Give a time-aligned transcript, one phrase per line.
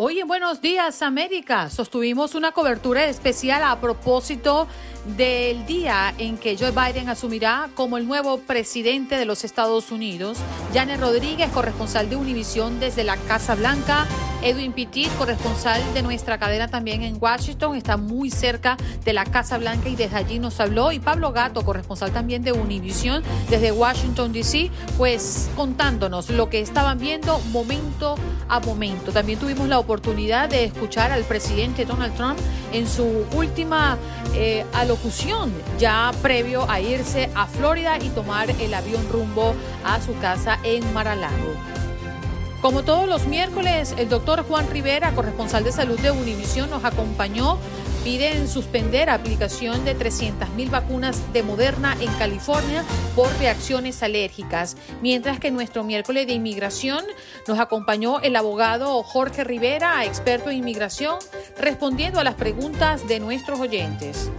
[0.00, 4.68] Hoy en Buenos Días América sostuvimos una cobertura especial a propósito
[5.16, 10.38] del día en que Joe Biden asumirá como el nuevo presidente de los Estados Unidos.
[10.72, 14.06] Janet Rodríguez, corresponsal de Univisión desde la Casa Blanca.
[14.40, 19.58] Edwin Pitit, corresponsal de nuestra cadena también en Washington, está muy cerca de la Casa
[19.58, 20.92] Blanca y desde allí nos habló.
[20.92, 27.00] Y Pablo Gato, corresponsal también de Univisión desde Washington, D.C., pues contándonos lo que estaban
[27.00, 28.14] viendo momento
[28.48, 29.10] a momento.
[29.10, 32.38] También tuvimos la oportunidad de escuchar al presidente Donald Trump
[32.72, 33.96] en su última
[34.34, 40.14] eh, alocución, ya previo a irse a Florida y tomar el avión rumbo a su
[40.18, 41.54] casa en Mar-a-Lago.
[42.60, 47.56] Como todos los miércoles, el doctor Juan Rivera, corresponsal de salud de Univisión, nos acompañó.
[48.04, 54.76] Piden suspender aplicación de 300.000 vacunas de Moderna en California por reacciones alérgicas.
[55.02, 57.04] Mientras que nuestro miércoles de inmigración
[57.46, 61.18] nos acompañó el abogado Jorge Rivera, experto en inmigración,
[61.58, 64.30] respondiendo a las preguntas de nuestros oyentes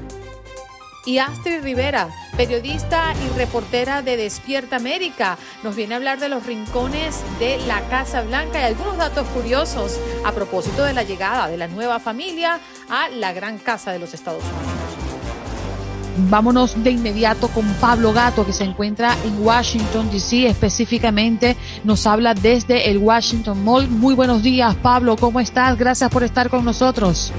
[1.10, 5.40] y Astrid Rivera, periodista y reportera de Despierta América.
[5.64, 10.00] Nos viene a hablar de los rincones de la Casa Blanca y algunos datos curiosos
[10.24, 12.60] a propósito de la llegada de la nueva familia
[12.92, 16.30] a la gran casa de los Estados Unidos.
[16.30, 20.46] Vámonos de inmediato con Pablo Gato, que se encuentra en Washington, D.C.
[20.46, 23.90] Específicamente nos habla desde el Washington Mall.
[23.90, 25.16] Muy buenos días, Pablo.
[25.16, 25.76] ¿Cómo estás?
[25.76, 27.34] Gracias por estar con nosotros.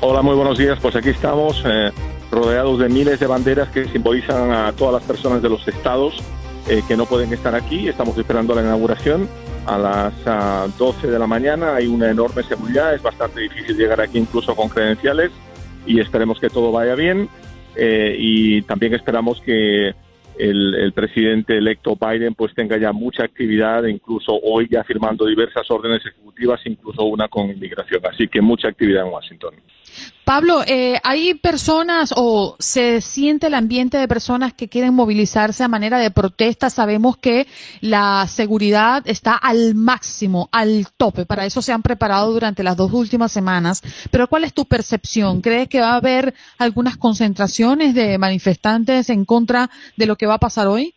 [0.00, 0.78] Hola, muy buenos días.
[0.80, 1.62] Pues aquí estamos.
[1.66, 1.92] Eh
[2.32, 6.14] rodeados de miles de banderas que simbolizan a todas las personas de los estados
[6.68, 7.88] eh, que no pueden estar aquí.
[7.88, 9.28] Estamos esperando la inauguración
[9.66, 11.76] a las 12 de la mañana.
[11.76, 15.30] Hay una enorme seguridad, es bastante difícil llegar aquí incluso con credenciales
[15.86, 17.28] y esperemos que todo vaya bien.
[17.76, 19.94] Eh, y también esperamos que
[20.38, 25.70] el, el, presidente electo Biden pues tenga ya mucha actividad, incluso hoy ya firmando diversas
[25.70, 28.00] órdenes ejecutivas, incluso una con inmigración.
[28.10, 29.54] Así que mucha actividad en Washington.
[30.24, 35.68] Pablo, eh, ¿hay personas o se siente el ambiente de personas que quieren movilizarse a
[35.68, 36.70] manera de protesta?
[36.70, 37.46] Sabemos que
[37.80, 41.26] la seguridad está al máximo, al tope.
[41.26, 43.82] Para eso se han preparado durante las dos últimas semanas.
[44.12, 45.40] Pero ¿cuál es tu percepción?
[45.40, 50.34] ¿Crees que va a haber algunas concentraciones de manifestantes en contra de lo que va
[50.34, 50.94] a pasar hoy?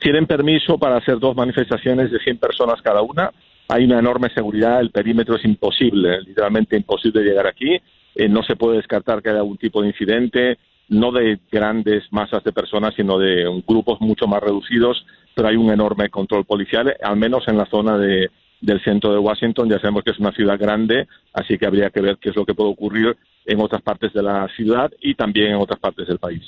[0.00, 3.30] Tienen permiso para hacer dos manifestaciones de 100 personas cada una
[3.68, 7.80] hay una enorme seguridad, el perímetro es imposible, literalmente imposible llegar aquí,
[8.14, 10.58] eh, no se puede descartar que haya algún tipo de incidente,
[10.88, 15.04] no de grandes masas de personas, sino de grupos mucho más reducidos,
[15.34, 18.30] pero hay un enorme control policial, al menos en la zona de,
[18.60, 19.68] del centro de Washington.
[19.68, 22.44] Ya sabemos que es una ciudad grande, así que habría que ver qué es lo
[22.44, 26.18] que puede ocurrir en otras partes de la ciudad y también en otras partes del
[26.18, 26.42] país.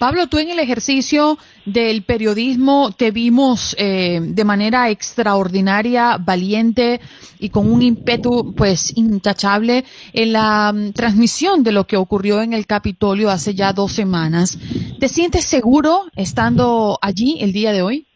[0.00, 1.36] Pablo, tú en el ejercicio
[1.66, 7.02] del periodismo te vimos eh, de manera extraordinaria, valiente
[7.38, 12.54] y con un ímpetu pues intachable en la um, transmisión de lo que ocurrió en
[12.54, 14.58] el Capitolio hace ya dos semanas.
[14.98, 18.06] ¿Te sientes seguro estando allí el día de hoy?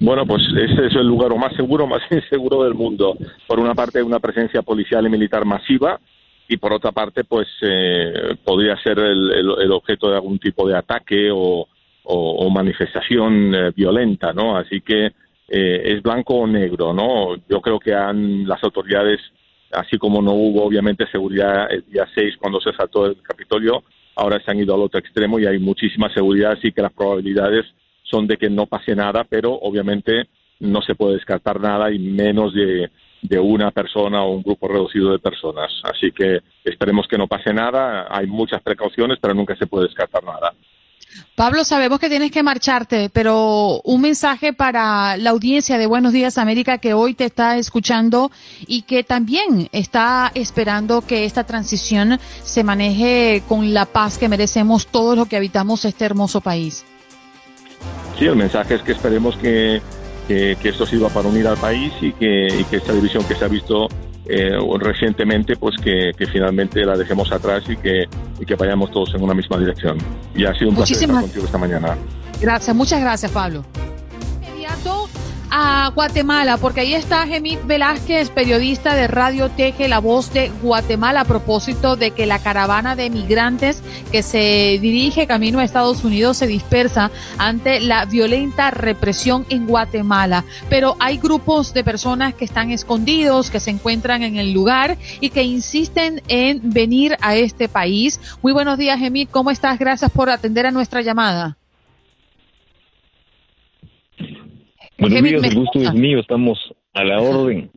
[0.00, 3.16] Bueno, pues ese es el lugar más seguro, más inseguro del mundo.
[3.46, 6.00] Por una parte, una presencia policial y militar masiva,
[6.50, 11.30] y por otra parte, pues eh, podría ser el, objeto de algún tipo de ataque
[11.32, 11.66] o,
[12.50, 14.56] manifestación eh, violenta, ¿no?
[14.56, 15.12] Así que
[15.48, 17.36] eh, es blanco o negro, ¿no?
[17.48, 19.20] Yo creo que han, las autoridades
[19.70, 23.84] así como no hubo obviamente seguridad el día 6 cuando se saltó el Capitolio,
[24.16, 27.64] ahora se han ido al otro extremo y hay muchísima seguridad, así que las probabilidades
[28.02, 30.24] son de que no pase nada, pero obviamente
[30.58, 32.90] no se puede descartar nada y menos de,
[33.22, 35.70] de una persona o un grupo reducido de personas.
[35.84, 40.24] Así que esperemos que no pase nada, hay muchas precauciones, pero nunca se puede descartar
[40.24, 40.52] nada.
[41.34, 46.38] Pablo, sabemos que tienes que marcharte, pero un mensaje para la audiencia de Buenos Días
[46.38, 48.30] América que hoy te está escuchando
[48.66, 54.86] y que también está esperando que esta transición se maneje con la paz que merecemos
[54.86, 56.84] todos los que habitamos este hermoso país.
[58.18, 59.80] Sí, el mensaje es que esperemos que,
[60.30, 63.44] que, esto sirva para unir al país y que, y que esta división que se
[63.44, 63.88] ha visto
[64.26, 68.04] eh, recientemente, pues que, finalmente la dejemos atrás y que,
[68.38, 69.98] y que vayamos todos en una misma dirección.
[70.34, 71.96] Y ha sido un placer estar contigo esta mañana.
[72.40, 73.64] Gracias, muchas gracias, Pablo
[75.50, 81.22] a Guatemala, porque ahí está Gemit Velázquez, periodista de Radio Teje, la voz de Guatemala,
[81.22, 83.82] a propósito de que la caravana de migrantes
[84.12, 90.44] que se dirige camino a Estados Unidos se dispersa ante la violenta represión en Guatemala.
[90.68, 95.30] Pero hay grupos de personas que están escondidos, que se encuentran en el lugar y
[95.30, 98.20] que insisten en venir a este país.
[98.42, 99.78] Muy buenos días, Gemit, ¿cómo estás?
[99.78, 101.59] Gracias por atender a nuestra llamada.
[105.00, 106.58] Buenos días, el gusto es mío, estamos
[106.92, 107.70] a la orden.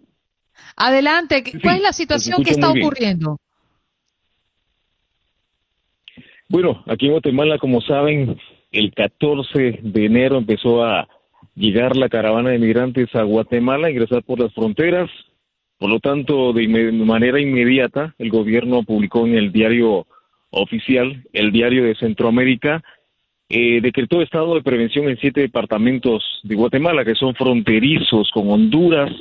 [0.75, 3.38] Adelante, ¿cuál es la situación que está ocurriendo?
[6.50, 8.38] Bueno, aquí en Guatemala, como saben,
[8.72, 11.08] el 14 de enero empezó a
[11.56, 15.10] llegar la caravana de migrantes a Guatemala, a ingresar por las fronteras.
[15.78, 20.08] Por lo tanto, de manera inmediata, el gobierno publicó en el diario
[20.50, 22.84] oficial, el diario de Centroamérica,
[23.50, 29.12] eh, decretó estado de prevención en siete departamentos de Guatemala que son fronterizos con Honduras,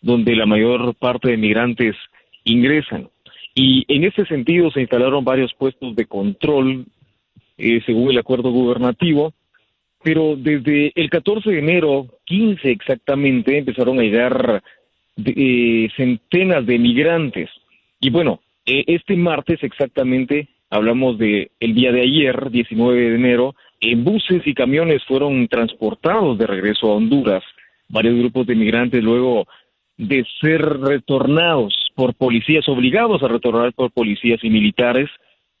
[0.00, 1.96] donde la mayor parte de migrantes
[2.44, 3.08] ingresan.
[3.54, 6.86] Y en ese sentido se instalaron varios puestos de control,
[7.58, 9.34] eh, según el acuerdo gubernativo,
[10.02, 14.62] pero desde el 14 de enero, 15 exactamente, empezaron a llegar
[15.24, 17.50] eh, centenas de migrantes.
[18.00, 23.54] Y bueno, eh, este martes exactamente, hablamos de el día de ayer, 19 de enero,
[23.82, 27.42] en buses y camiones fueron transportados de regreso a Honduras.
[27.88, 29.46] Varios grupos de migrantes luego
[29.98, 35.10] de ser retornados por policías, obligados a retornar por policías y militares,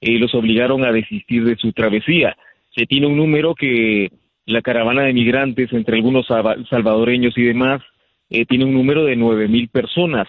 [0.00, 2.36] eh, los obligaron a desistir de su travesía.
[2.74, 4.10] Se tiene un número que
[4.46, 6.26] la caravana de migrantes, entre algunos
[6.70, 7.82] salvadoreños y demás,
[8.30, 10.28] eh, tiene un número de nueve mil personas.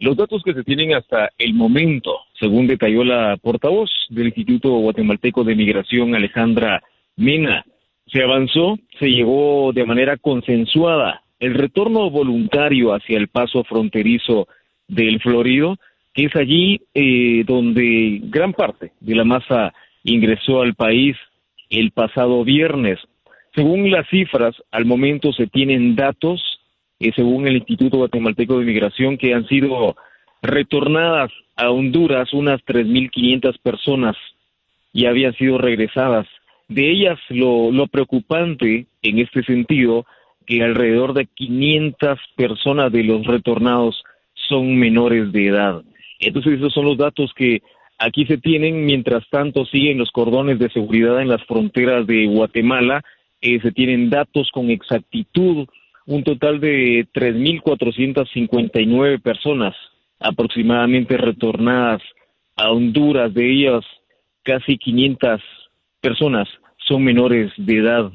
[0.00, 5.42] Los datos que se tienen hasta el momento, según detalló la portavoz del Instituto Guatemalteco
[5.42, 6.82] de Migración, Alejandra
[7.16, 7.64] Mena,
[8.06, 14.48] se avanzó, se llegó de manera consensuada el retorno voluntario hacia el paso fronterizo
[14.86, 15.76] del Florido,
[16.14, 19.72] que es allí eh, donde gran parte de la masa
[20.04, 21.16] ingresó al país
[21.70, 22.98] el pasado viernes.
[23.54, 26.57] Según las cifras, al momento se tienen datos
[27.00, 29.96] eh, según el Instituto Guatemalteco de Migración, que han sido
[30.42, 34.16] retornadas a Honduras unas 3.500 personas
[34.92, 36.26] y habían sido regresadas.
[36.68, 40.06] De ellas, lo, lo preocupante en este sentido,
[40.46, 44.02] que alrededor de 500 personas de los retornados
[44.34, 45.82] son menores de edad.
[46.20, 47.62] Entonces, esos son los datos que
[47.98, 48.86] aquí se tienen.
[48.86, 53.02] Mientras tanto, siguen los cordones de seguridad en las fronteras de Guatemala.
[53.40, 55.68] Eh, se tienen datos con exactitud
[56.08, 59.76] un total de 3.459 personas
[60.18, 62.00] aproximadamente retornadas
[62.56, 63.84] a Honduras, de ellas
[64.42, 65.42] casi 500
[66.00, 66.48] personas
[66.78, 68.10] son menores de edad,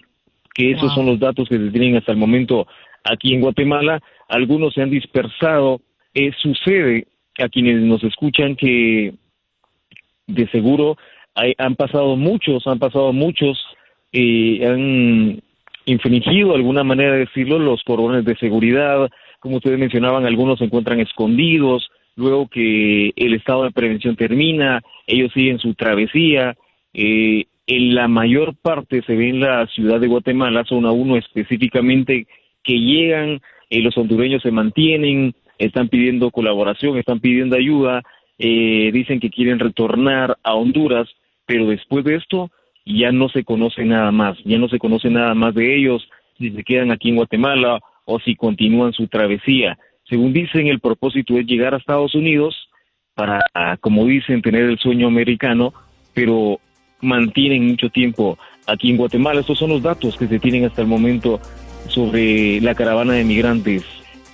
[0.56, 2.66] que esos son los datos que se tienen hasta el momento
[3.04, 5.80] aquí en Guatemala, algunos se han dispersado,
[6.16, 7.06] eh, sucede
[7.38, 9.14] a quienes nos escuchan que
[10.26, 10.98] de seguro
[11.36, 13.64] han pasado muchos, han pasado muchos,
[14.12, 15.44] eh, han
[15.86, 19.10] infringido, alguna manera de decirlo, los cordones de seguridad.
[19.40, 25.32] Como ustedes mencionaban, algunos se encuentran escondidos, luego que el estado de prevención termina, ellos
[25.34, 26.56] siguen su travesía.
[26.94, 32.28] Eh, en la mayor parte se ve en la ciudad de Guatemala, zona 1 específicamente,
[32.64, 38.02] que llegan, eh, los hondureños se mantienen, están pidiendo colaboración, están pidiendo ayuda,
[38.38, 41.08] eh, dicen que quieren retornar a Honduras,
[41.46, 42.52] pero después de esto
[42.86, 46.52] ya no se conoce nada más, ya no se conoce nada más de ellos, si
[46.52, 49.78] se quedan aquí en Guatemala o si continúan su travesía.
[50.10, 52.70] Según dicen, el propósito es llegar a Estados Unidos
[53.16, 53.40] para,
[53.80, 55.74] como dicen, tener el sueño americano,
[56.14, 56.60] pero
[57.02, 58.38] mantienen mucho tiempo
[58.68, 59.42] aquí en Guatemala.
[59.42, 61.40] Estos son los datos que se tienen hasta el momento
[61.88, 63.84] sobre la caravana de migrantes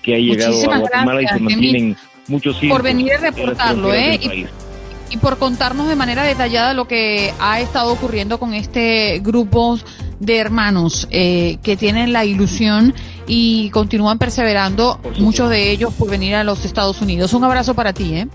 [0.02, 1.96] que ha llegado a Guatemala y se mantienen
[2.28, 4.48] muchos Por venir a reportarlo, ¿eh?
[5.10, 9.78] Y, por contarnos de manera detallada lo que ha estado ocurriendo con este grupo
[10.20, 12.94] de hermanos eh, que tienen la ilusión
[13.28, 17.34] y continúan perseverando, muchos de ellos por venir a los Estados Unidos.
[17.34, 18.28] Un abrazo para ti, ¿eh?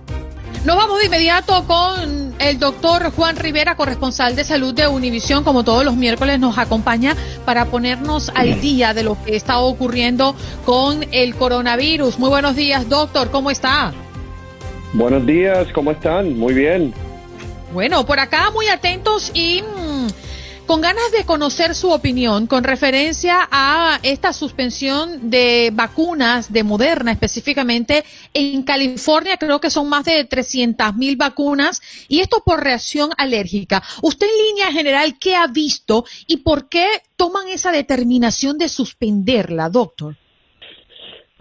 [0.65, 5.63] Nos vamos de inmediato con el doctor Juan Rivera, corresponsal de salud de Univisión, como
[5.63, 7.15] todos los miércoles nos acompaña
[7.45, 12.19] para ponernos al día de lo que está ocurriendo con el coronavirus.
[12.19, 13.93] Muy buenos días, doctor, ¿cómo está?
[14.95, 16.39] Buenos días, ¿cómo están?
[16.39, 16.95] Muy bien.
[17.73, 20.07] Bueno, por acá muy atentos y mm,
[20.67, 27.11] con ganas de conocer su opinión con referencia a esta suspensión de vacunas de Moderna
[27.11, 33.11] específicamente en California, creo que son más de 300 mil vacunas y esto por reacción
[33.17, 33.83] alérgica.
[34.01, 36.87] Usted en línea general, ¿qué ha visto y por qué
[37.17, 40.15] toman esa determinación de suspenderla, doctor?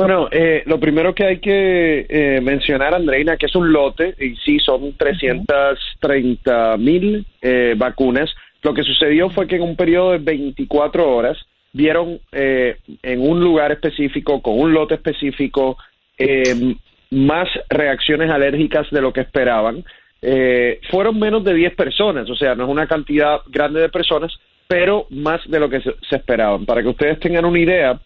[0.05, 4.35] Bueno, eh, lo primero que hay que eh, mencionar, Andreina, que es un lote, y
[4.35, 8.29] sí, son 330 mil eh, vacunas,
[8.63, 11.37] lo que sucedió fue que en un periodo de 24 horas
[11.71, 15.77] vieron eh, en un lugar específico, con un lote específico,
[16.17, 16.75] eh,
[17.11, 19.85] más reacciones alérgicas de lo que esperaban.
[20.21, 24.33] Eh, fueron menos de 10 personas, o sea, no es una cantidad grande de personas,
[24.67, 26.65] pero más de lo que se, se esperaban.
[26.65, 28.01] Para que ustedes tengan una idea,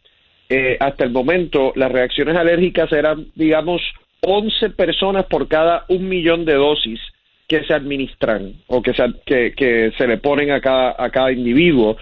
[0.79, 3.81] hasta el momento las reacciones alérgicas eran, digamos,
[4.21, 6.99] 11 personas por cada un millón de dosis
[7.47, 11.97] que se administran o que se, que, se le ponen a cada, a cada individuo,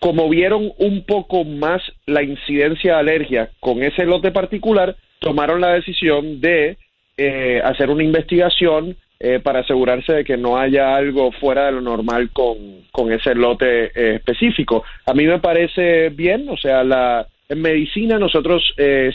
[0.00, 5.74] como vieron un poco más la incidencia de alergia con ese lote particular, tomaron la
[5.74, 6.76] decisión de
[7.16, 11.80] eh, hacer una investigación eh, para asegurarse de que no haya algo fuera de lo
[11.80, 12.56] normal con,
[12.92, 14.84] con ese lote eh, específico.
[15.06, 18.62] A mí me parece bien, o sea, la, en medicina nosotros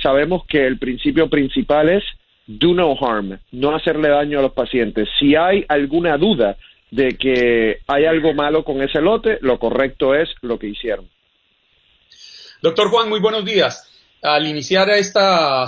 [0.02, 2.04] sabemos que el principio principal es
[2.46, 5.08] do no harm, no hacerle daño a los pacientes.
[5.20, 6.58] Si hay alguna duda
[6.92, 11.10] de que hay algo malo con ese lote, lo correcto es lo que hicieron.
[12.62, 13.90] Doctor Juan, muy buenos días.
[14.22, 15.66] Al iniciar esta,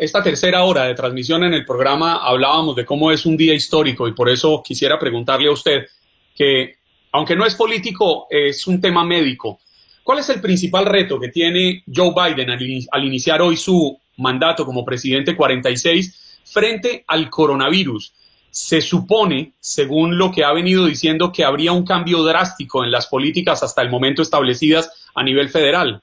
[0.00, 4.08] esta tercera hora de transmisión en el programa, hablábamos de cómo es un día histórico
[4.08, 5.86] y por eso quisiera preguntarle a usted
[6.34, 6.76] que,
[7.12, 9.60] aunque no es político, es un tema médico.
[10.02, 14.84] ¿Cuál es el principal reto que tiene Joe Biden al iniciar hoy su mandato como
[14.84, 18.14] presidente 46 frente al coronavirus.
[18.50, 23.06] Se supone, según lo que ha venido diciendo, que habría un cambio drástico en las
[23.06, 26.02] políticas hasta el momento establecidas a nivel federal.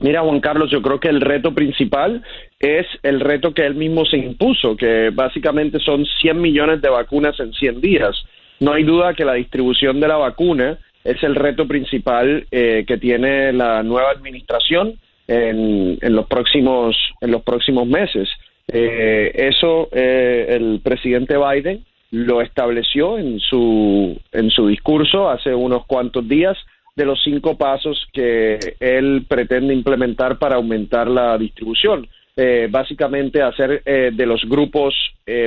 [0.00, 2.24] Mira, Juan Carlos, yo creo que el reto principal
[2.58, 7.38] es el reto que él mismo se impuso, que básicamente son 100 millones de vacunas
[7.38, 8.16] en 100 días.
[8.58, 12.98] No hay duda que la distribución de la vacuna es el reto principal eh, que
[12.98, 18.28] tiene la nueva administración en, los próximos en los próximos meses.
[18.68, 25.86] Eh, eso eh, el presidente Biden lo estableció en su en su discurso hace unos
[25.86, 26.56] cuantos días
[26.94, 32.06] de los cinco pasos que él pretende implementar para aumentar la distribución.
[32.34, 34.94] Eh, básicamente hacer de los grupos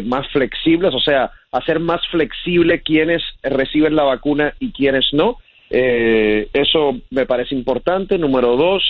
[0.03, 5.37] más flexibles, o sea, hacer más flexible quienes reciben la vacuna y quienes no.
[5.69, 8.17] Eso me parece importante.
[8.17, 8.83] Número dos,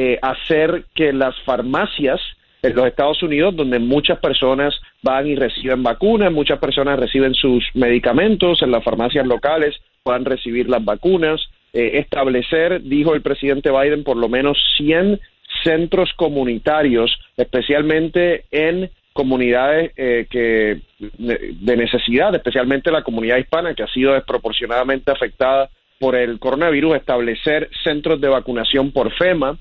[0.00, 2.20] eh, hacer que las farmacias
[2.62, 7.64] en los Estados Unidos, donde muchas personas van y reciben vacunas, muchas personas reciben sus
[7.74, 11.40] medicamentos en las farmacias locales, puedan recibir las vacunas,
[11.72, 15.18] eh, establecer, dijo el presidente Biden, por lo menos 100
[15.64, 23.88] centros comunitarios, especialmente en comunidades eh, que de necesidad, especialmente la comunidad hispana que ha
[23.88, 29.58] sido desproporcionadamente afectada por el coronavirus, establecer centros de vacunación por FEMA,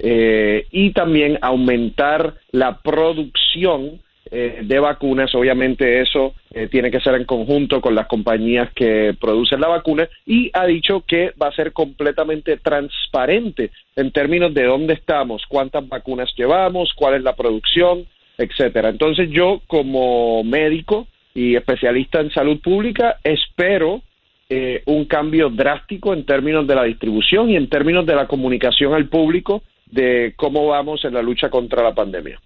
[0.00, 5.34] eh, y también aumentar la producción eh, de vacunas.
[5.34, 10.08] Obviamente eso eh, tiene que ser en conjunto con las compañías que producen la vacuna
[10.24, 15.88] y ha dicho que va a ser completamente transparente en términos de dónde estamos, cuántas
[15.88, 18.90] vacunas llevamos, cuál es la producción, etcétera.
[18.90, 24.02] Entonces yo como médico y especialista en salud pública espero
[24.50, 29.08] un cambio drástico en términos de la distribución y en términos de la comunicación al
[29.08, 32.40] público de cómo vamos en la lucha contra la pandemia.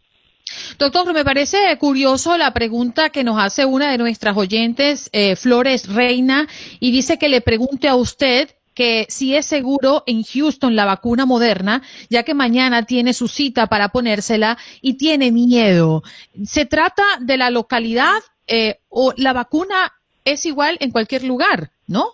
[0.79, 5.93] Doctor, me parece curioso la pregunta que nos hace una de nuestras oyentes, eh, Flores
[5.93, 6.49] Reina,
[6.81, 11.27] y dice que le pregunte a usted que si es seguro en Houston la vacuna
[11.27, 16.03] moderna, ya que mañana tiene su cita para ponérsela y tiene miedo.
[16.45, 19.93] ¿Se trata de la localidad eh, o la vacuna
[20.25, 22.05] es igual en cualquier lugar, no?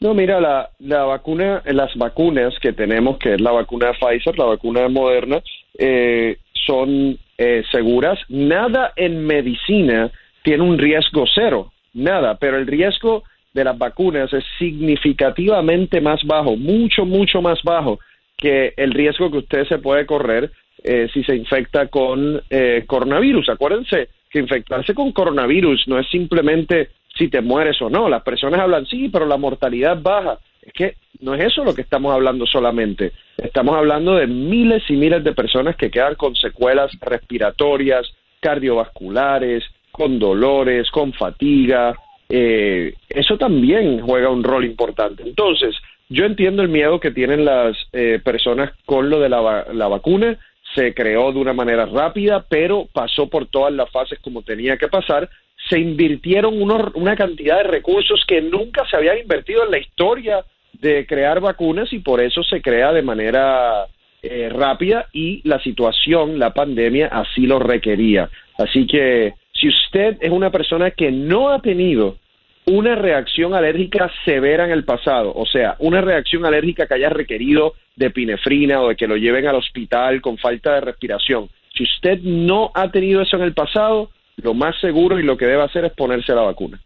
[0.00, 4.38] No, mira, la, la vacuna, las vacunas que tenemos, que es la vacuna de Pfizer,
[4.38, 5.42] la vacuna de Moderna,
[5.78, 6.36] eh,
[6.66, 8.18] son eh, seguras.
[8.28, 10.10] Nada en medicina
[10.42, 13.22] tiene un riesgo cero, nada, pero el riesgo
[13.54, 17.98] de las vacunas es significativamente más bajo, mucho, mucho más bajo
[18.36, 20.50] que el riesgo que usted se puede correr
[20.82, 23.48] eh, si se infecta con eh, coronavirus.
[23.48, 28.08] Acuérdense que infectarse con coronavirus no es simplemente si te mueres o no.
[28.08, 30.40] Las personas hablan, sí, pero la mortalidad baja.
[30.60, 33.12] Es que no es eso lo que estamos hablando solamente.
[33.36, 39.62] Estamos hablando de miles y miles de personas que quedan con secuelas respiratorias, cardiovasculares,
[39.92, 41.94] con dolores, con fatiga.
[42.28, 45.22] Eh, eso también juega un rol importante.
[45.22, 45.76] Entonces,
[46.08, 50.36] yo entiendo el miedo que tienen las eh, personas con lo de la, la vacuna.
[50.74, 54.88] Se creó de una manera rápida, pero pasó por todas las fases como tenía que
[54.88, 55.28] pasar
[55.68, 61.06] se invirtieron una cantidad de recursos que nunca se habían invertido en la historia de
[61.06, 63.86] crear vacunas y por eso se crea de manera
[64.22, 68.28] eh, rápida y la situación, la pandemia así lo requería.
[68.58, 72.18] Así que si usted es una persona que no ha tenido
[72.66, 77.74] una reacción alérgica severa en el pasado, o sea, una reacción alérgica que haya requerido
[77.96, 82.20] de pinefrina o de que lo lleven al hospital con falta de respiración, si usted
[82.22, 85.84] no ha tenido eso en el pasado, lo más seguro y lo que debe hacer
[85.84, 86.80] es ponerse la vacuna.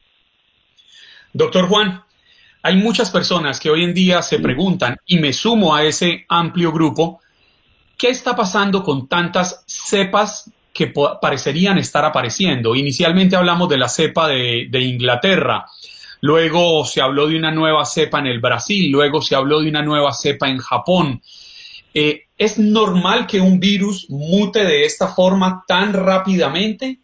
[1.32, 2.02] Doctor Juan,
[2.62, 6.72] hay muchas personas que hoy en día se preguntan, y me sumo a ese amplio
[6.72, 7.20] grupo,
[7.96, 12.74] ¿qué está pasando con tantas cepas que parecerían estar apareciendo?
[12.74, 15.66] Inicialmente hablamos de la cepa de, Inglaterra,
[16.20, 19.82] luego se habló de una nueva cepa en el Brasil, luego se habló de una
[19.82, 21.20] nueva cepa en Japón.
[21.94, 26.98] Eh, ¿Es normal que un virus mute de esta forma tan rápidamente?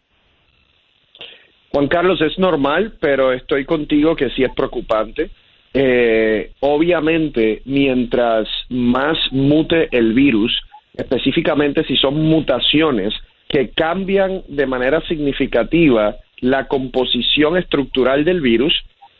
[1.71, 5.29] Juan Carlos, es normal, pero estoy contigo que sí es preocupante.
[5.73, 10.53] Eh, obviamente, mientras más mute el virus,
[10.93, 13.13] específicamente si son mutaciones
[13.49, 18.73] que cambian de manera significativa la composición estructural del virus,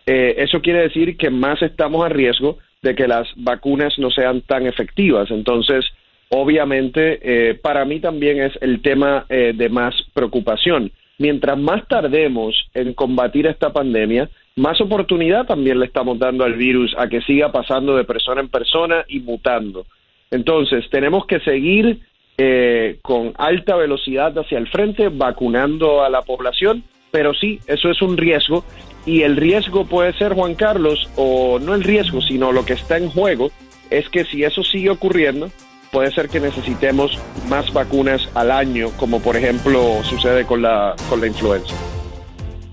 [0.06, 4.42] eh, eso quiere decir que más estamos a riesgo de que las vacunas no sean
[4.42, 5.32] tan efectivas.
[5.32, 5.86] Entonces,
[6.30, 12.94] obviamente, eh, para mí también es el tema de más preocupación mientras más tardemos en
[12.94, 17.96] combatir esta pandemia, más oportunidad también le estamos dando al virus a que siga pasando
[17.96, 19.86] de persona en persona y mutando.
[20.32, 22.00] Entonces, tenemos que seguir
[22.38, 28.02] eh, con alta velocidad hacia el frente, vacunando a la población, pero sí, eso es
[28.02, 28.66] un riesgo
[29.06, 32.98] y el riesgo puede ser, Juan Carlos, o no el riesgo, sino lo que está
[32.98, 33.52] en juego,
[33.90, 35.52] es que si eso sigue ocurriendo,
[35.92, 41.22] puede ser que necesitemos más vacunas al año, como por ejemplo sucede con la, con
[41.22, 41.76] la influenza.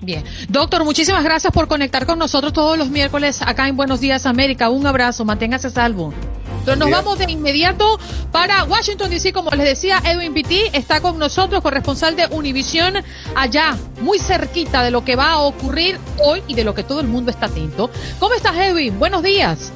[0.03, 0.25] Bien.
[0.49, 4.69] Doctor, muchísimas gracias por conectar con nosotros todos los miércoles acá en Buenos Días América.
[4.69, 6.12] Un abrazo, manténgase salvo.
[6.59, 7.99] Entonces nos vamos de inmediato
[8.31, 12.95] para Washington DC, como les decía, Edwin Pitti está con nosotros, corresponsal de Univisión,
[13.35, 17.01] allá, muy cerquita de lo que va a ocurrir hoy y de lo que todo
[17.01, 17.91] el mundo está atento.
[18.19, 18.99] ¿Cómo estás, Edwin?
[18.99, 19.73] Buenos días.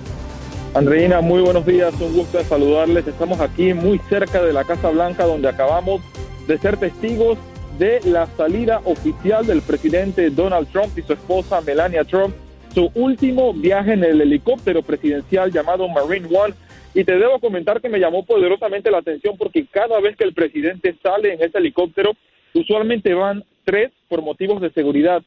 [0.75, 3.07] Andreina, muy buenos días, un gusto de saludarles.
[3.07, 6.03] Estamos aquí muy cerca de la Casa Blanca donde acabamos
[6.47, 7.39] de ser testigos
[7.79, 12.35] de la salida oficial del presidente Donald Trump y su esposa Melania Trump,
[12.75, 16.55] su último viaje en el helicóptero presidencial llamado Marine One.
[16.95, 20.33] Y te debo comentar que me llamó poderosamente la atención porque cada vez que el
[20.33, 22.13] presidente sale en ese helicóptero,
[22.55, 25.23] usualmente van tres por motivos de seguridad.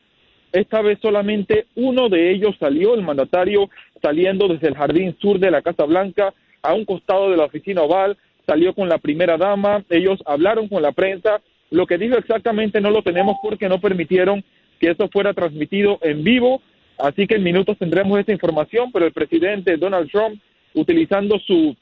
[0.51, 3.69] Esta vez solamente uno de ellos salió, el mandatario
[4.01, 6.33] saliendo desde el jardín sur de la Casa Blanca
[6.63, 10.81] a un costado de la oficina oval, salió con la primera dama, ellos hablaron con
[10.81, 14.43] la prensa, lo que dijo exactamente no lo tenemos porque no permitieron
[14.79, 16.61] que eso fuera transmitido en vivo,
[16.97, 20.39] así que en minutos tendremos esa información, pero el presidente Donald Trump,
[20.73, 21.75] utilizando su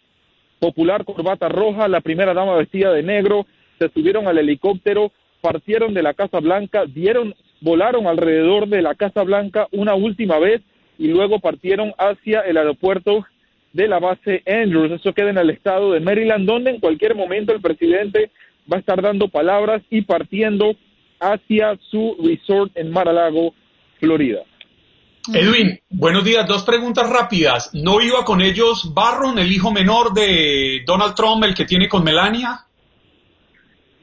[0.59, 3.45] popular corbata roja, la primera dama vestida de negro,
[3.79, 9.23] se subieron al helicóptero, partieron de la Casa Blanca, dieron, volaron alrededor de la Casa
[9.23, 10.61] Blanca una última vez
[10.97, 13.25] y luego partieron hacia el aeropuerto
[13.73, 14.91] de la base Andrews.
[14.91, 18.31] Eso queda en el estado de Maryland, donde en cualquier momento el presidente
[18.71, 20.75] va a estar dando palabras y partiendo
[21.19, 23.53] hacia su resort en Mar-a-Lago,
[23.99, 24.41] Florida.
[25.33, 26.47] Edwin, buenos días.
[26.47, 27.71] Dos preguntas rápidas.
[27.73, 32.03] ¿No iba con ellos Barron, el hijo menor de Donald Trump, el que tiene con
[32.03, 32.61] Melania?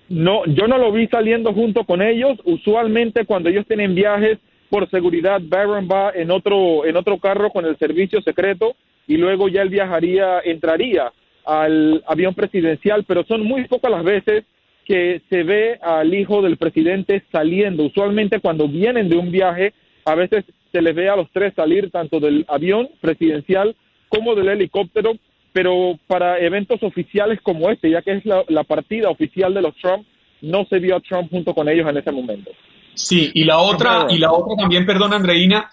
[0.09, 2.39] No, yo no lo vi saliendo junto con ellos.
[2.45, 7.65] Usualmente cuando ellos tienen viajes por seguridad, Barron va en otro, en otro carro con
[7.65, 11.11] el servicio secreto y luego ya él viajaría, entraría
[11.45, 14.45] al avión presidencial, pero son muy pocas las veces
[14.85, 17.85] que se ve al hijo del presidente saliendo.
[17.85, 19.73] Usualmente cuando vienen de un viaje,
[20.05, 23.75] a veces se les ve a los tres salir tanto del avión presidencial
[24.09, 25.13] como del helicóptero,
[25.53, 30.07] pero para eventos oficiales como este, ya que es la partida oficial de los Trump,
[30.43, 32.51] no se vio a Trump junto con ellos en ese momento.
[32.95, 35.71] Sí, y la otra, y la otra también, perdón, Andreina,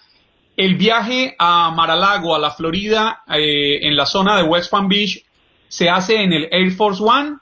[0.56, 5.24] el viaje a Maralago, a la Florida, eh, en la zona de West Palm Beach,
[5.72, 7.38] se hace en el Air Force One.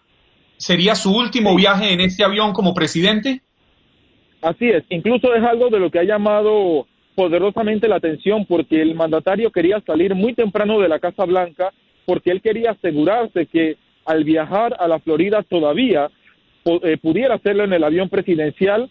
[0.57, 3.41] ¿Sería su último viaje en este avión como presidente?
[4.41, 8.95] Así es, incluso es algo de lo que ha llamado poderosamente la atención porque el
[8.95, 11.73] mandatario quería salir muy temprano de la Casa Blanca
[12.07, 16.09] porque él quería asegurarse que al viajar a la Florida todavía
[16.65, 18.91] eh, pudiera hacerlo en el avión presidencial.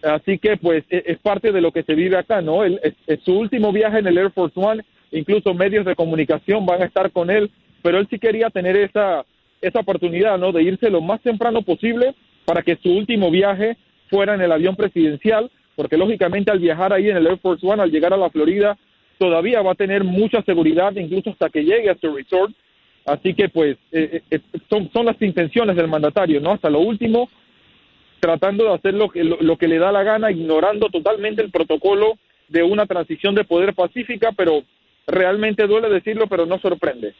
[0.00, 2.64] Así que pues e, es, parte de lo que se vive acá, ¿no?
[2.64, 2.80] es,
[3.24, 7.10] su último viaje en el Air Force One, incluso medios de comunicación van a estar
[7.10, 7.50] con él,
[7.86, 9.24] pero él sí quería tener esa,
[9.60, 10.50] esa oportunidad, ¿no?
[10.50, 13.76] De irse lo más temprano posible para que su último viaje
[14.10, 17.80] fuera en el avión presidencial, porque lógicamente al viajar ahí en el Air Force One,
[17.80, 18.76] al llegar a la Florida,
[19.18, 22.52] todavía va a tener mucha seguridad, incluso hasta que llegue a su resort,
[23.04, 26.50] Así que pues eh, eh, eh, son, son las intenciones del mandatario, ¿no?
[26.50, 27.30] Hasta lo último,
[28.18, 32.18] tratando de hacer lo que, lo, que le da la gana, ignorando totalmente el protocolo
[32.48, 34.64] de una transición de poder pacífica, pero
[35.06, 37.14] realmente duele decirlo, pero no sorprende.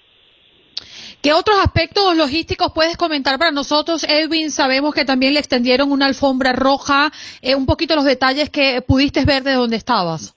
[1.27, 4.53] ¿Qué otros aspectos logísticos puedes comentar para nosotros, Edwin?
[4.53, 7.11] Sabemos que también le extendieron una alfombra roja.
[7.43, 10.37] un poquito los detalles que pudiste ver de donde estabas.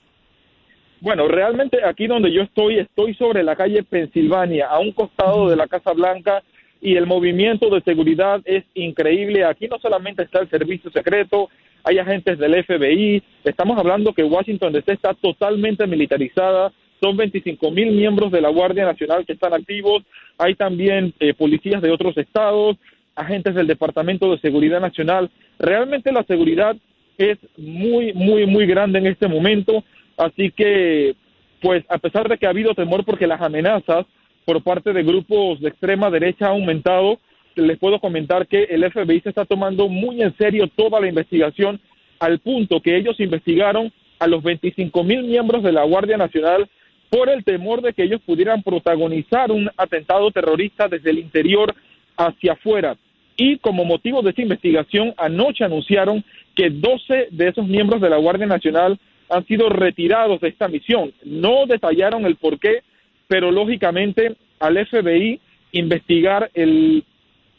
[1.00, 5.54] Bueno, realmente aquí donde yo estoy, estoy sobre la calle Pensilvania, a un costado de
[5.54, 6.42] la Casa Blanca,
[6.80, 9.44] y el movimiento de seguridad es increíble.
[9.44, 11.50] Aquí no solamente está el servicio secreto,
[11.84, 17.92] hay agentes del FBI, estamos hablando que Washington DC está totalmente militarizada, son 25 mil
[17.92, 20.02] miembros de la Guardia Nacional que están activos,
[20.38, 22.76] hay también eh, policías de otros estados,
[23.14, 25.30] agentes del Departamento de Seguridad Nacional.
[25.58, 26.76] Realmente la seguridad
[27.18, 29.84] es muy, muy, muy grande en este momento.
[30.16, 31.14] Así que,
[31.60, 34.06] pues a pesar de que ha habido temor porque las amenazas
[34.44, 37.18] por parte de grupos de extrema derecha han aumentado,
[37.54, 41.80] les puedo comentar que el FBI se está tomando muy en serio toda la investigación
[42.18, 46.68] al punto que ellos investigaron a los 25 mil miembros de la Guardia Nacional
[47.10, 51.74] por el temor de que ellos pudieran protagonizar un atentado terrorista desde el interior
[52.16, 52.96] hacia afuera.
[53.36, 58.18] Y como motivo de esa investigación, anoche anunciaron que 12 de esos miembros de la
[58.18, 61.12] Guardia Nacional han sido retirados de esta misión.
[61.24, 62.82] No detallaron el por qué,
[63.26, 65.40] pero lógicamente al FBI
[65.72, 67.04] investigar el,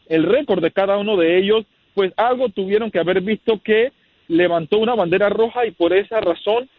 [0.07, 3.91] el récord de cada uno de ellos, pues algo tuvieron que haber visto que
[4.27, 6.69] levantó una bandera roja y por esa razón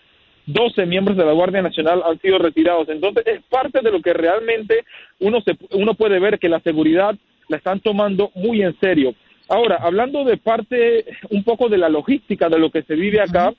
[0.47, 2.89] 12 miembros de la Guardia Nacional han sido retirados.
[2.89, 4.85] Entonces es parte de lo que realmente
[5.21, 7.15] uno, se, uno puede ver que la seguridad
[7.49, 9.15] la están tomando muy en serio.
[9.49, 13.53] Ahora, hablando de parte un poco de la logística de lo que se vive acá,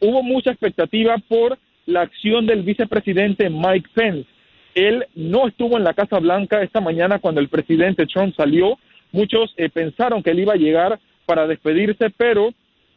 [0.00, 4.28] hubo mucha expectativa por la acción del vicepresidente Mike Pence.
[4.74, 8.78] Él no estuvo en la Casa Blanca esta mañana cuando el presidente Trump salió.
[9.10, 12.52] Muchos eh, pensaron que él iba a llegar para despedirse, pero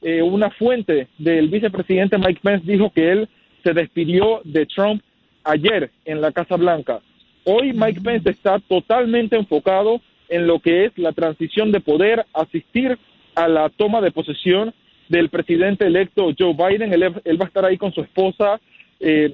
[0.06, 3.28] eh, una fuente del vicepresidente Mike Pence dijo que él
[3.63, 5.02] se despidió de Trump
[5.44, 7.00] ayer en la Casa Blanca.
[7.44, 13.00] Hoy Mike Pence está totalmente enfocado en lo que es la transición de poder, asistir
[13.34, 14.76] a la toma de posesión
[15.10, 16.94] del presidente electo Joe Biden.
[16.94, 18.60] Él, va a estar ahí con su esposa.
[19.00, 19.34] Eh,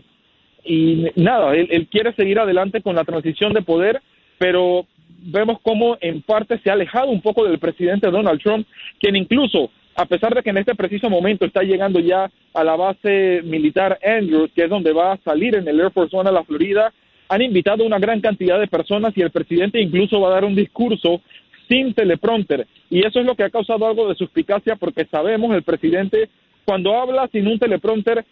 [0.63, 4.01] y nada, él, quiere seguir adelante con la transición de poder,
[4.37, 4.85] pero
[5.23, 8.65] vemos cómo en parte se ha alejado un poco del presidente Donald Trump,
[9.01, 12.75] quien incluso, a pesar de que en este preciso momento está llegando ya a la
[12.75, 16.33] base militar Andrews, que es donde va a salir en el Air Force One a
[16.33, 16.93] la Florida,
[17.29, 20.55] han invitado una gran cantidad de personas y el presidente incluso va a dar un
[20.55, 21.21] discurso
[21.69, 22.67] sin teleprompter.
[22.89, 26.29] Y eso es lo que ha causado algo de suspicacia porque sabemos el presidente
[26.65, 28.25] cuando habla sin un teleprompter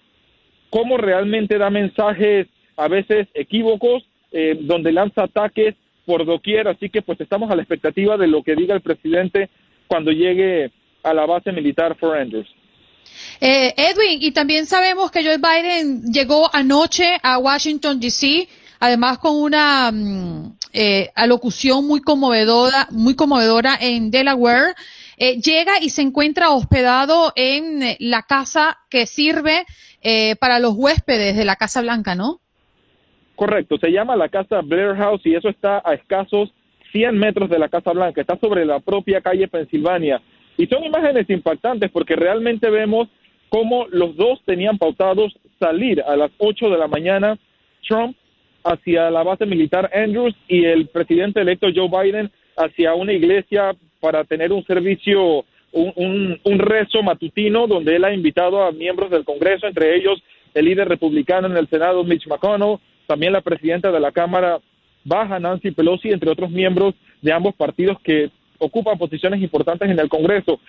[0.69, 6.67] cómo realmente da mensajes a veces equívocos, eh, donde lanza ataques por doquier.
[6.67, 9.49] Así que pues estamos a la expectativa de lo que diga el presidente
[9.87, 10.71] cuando llegue
[11.03, 12.47] a la base militar for Andrews.
[13.41, 18.47] Eh, Edwin, y también sabemos que Joe Biden llegó anoche a Washington, D.C.,
[18.79, 24.73] además con una mm, eh, alocución muy conmovedora, muy conmovedora en Delaware.
[25.17, 29.65] Eh, llega y se encuentra hospedado en la casa que sirve
[30.01, 32.39] eh, para los huéspedes de la Casa Blanca, ¿no?
[33.35, 36.53] Correcto, se llama la Casa Blair House y eso está a escasos
[36.91, 40.21] 100 metros de la Casa Blanca, está sobre la propia calle Pensilvania.
[40.59, 43.07] Y son imágenes impactantes porque realmente vemos
[43.47, 47.39] cómo los dos tenían pautados salir a las 8 de la mañana.
[47.87, 48.17] Trump
[48.65, 54.25] hacia la base militar Andrews y el presidente electo Joe Biden hacia una iglesia para
[54.25, 59.65] tener un servicio, un, un, rezo matutino donde él ha invitado a miembros del Congreso,
[59.65, 60.21] entre ellos
[60.53, 64.59] el líder republicano en el Senado, Mitch McConnell, también la presidenta de la Cámara
[65.05, 70.09] Baja, Nancy Pelosi, entre otros miembros de ambos partidos que ocupan posiciones importantes en el
[70.09, 70.59] Congreso.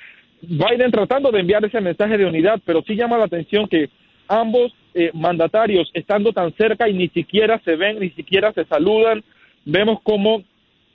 [0.41, 3.91] Biden tratando de enviar ese mensaje de unidad, pero sí llama la atención que
[4.27, 9.23] ambos eh, mandatarios estando tan cerca y ni siquiera se ven, ni siquiera se saludan,
[9.65, 10.43] vemos como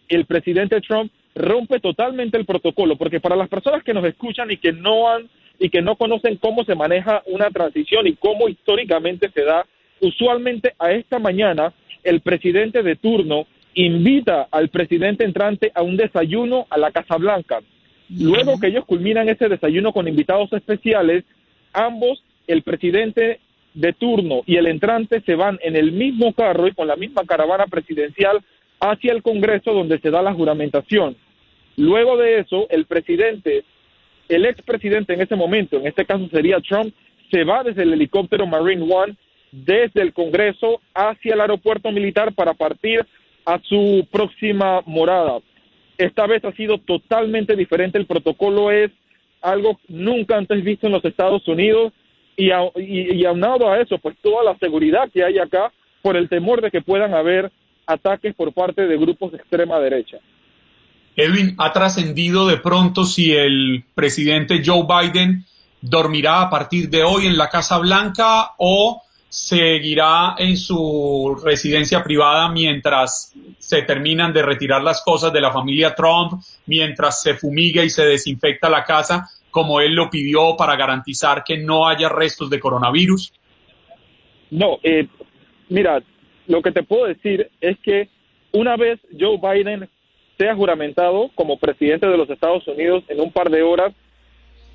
[0.08, 4.58] el presidente Trump rompe totalmente el protocolo, porque para las personas que nos escuchan y
[4.58, 5.29] que no han
[5.60, 9.65] y que no conocen cómo se maneja una transición y cómo históricamente se da,
[10.01, 16.65] usualmente a esta mañana el presidente de turno invita al presidente entrante a un desayuno
[16.69, 17.59] a la Casa Blanca.
[18.09, 21.25] Luego que ellos culminan ese desayuno con invitados especiales,
[21.73, 23.39] ambos, el presidente
[23.73, 27.23] de turno y el entrante, se van en el mismo carro y con la misma
[27.25, 28.41] caravana presidencial
[28.79, 31.17] hacia el Congreso donde se da la juramentación.
[31.75, 33.65] Luego de eso, el presidente,
[34.29, 36.93] el expresidente en ese momento, en este caso sería Trump,
[37.29, 39.15] se va desde el helicóptero Marine One
[39.51, 43.05] desde el Congreso hacia el aeropuerto militar para partir
[43.45, 45.39] a su próxima morada.
[45.97, 47.97] Esta vez ha sido totalmente diferente.
[47.97, 48.91] El protocolo es
[49.41, 51.93] algo nunca antes visto en los Estados Unidos
[52.36, 56.62] y, y, aunado a eso, pues toda la seguridad que hay acá por el temor
[56.62, 57.51] de que puedan haber
[57.86, 60.17] ataques por parte de grupos de extrema derecha.
[61.15, 65.45] Edwin, ¿ha trascendido de pronto si el presidente Joe Biden
[65.79, 72.49] dormirá a partir de hoy en la Casa Blanca o seguirá en su residencia privada
[72.49, 77.89] mientras se terminan de retirar las cosas de la familia Trump, mientras se fumiga y
[77.89, 82.59] se desinfecta la casa, como él lo pidió para garantizar que no haya restos de
[82.59, 83.33] coronavirus?
[84.51, 85.07] No, eh,
[85.69, 86.01] mira,
[86.47, 88.09] lo que te puedo decir es que
[88.51, 89.89] una vez Joe Biden
[90.38, 93.93] sea juramentado como presidente de los Estados Unidos en un par de horas,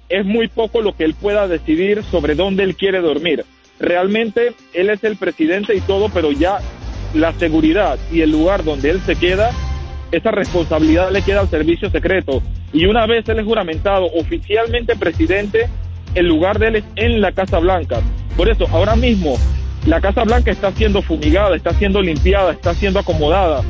[0.08, 3.44] es muy poco lo que él pueda decidir sobre dónde él quiere dormir
[3.80, 6.58] realmente él es el presidente y todo, pero ya
[7.14, 9.50] la seguridad y el lugar donde él se queda,
[10.12, 12.42] esa responsabilidad le queda al servicio secreto.
[12.72, 15.68] Y una vez él es juramentado oficialmente presidente,
[16.14, 18.00] el lugar de él es en la Casa Blanca.
[18.36, 19.36] Por eso, ahora mismo,
[19.86, 23.62] la Casa Blanca está siendo fumigada, está siendo limpiada, está siendo acomodada.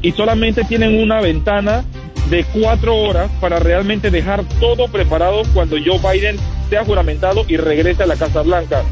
[0.00, 1.84] Y solamente tienen una ventana
[2.30, 6.36] de cuatro horas para realmente dejar todo preparado cuando Joe Biden
[6.68, 8.82] sea juramentado y regrese a la Casa Blanca.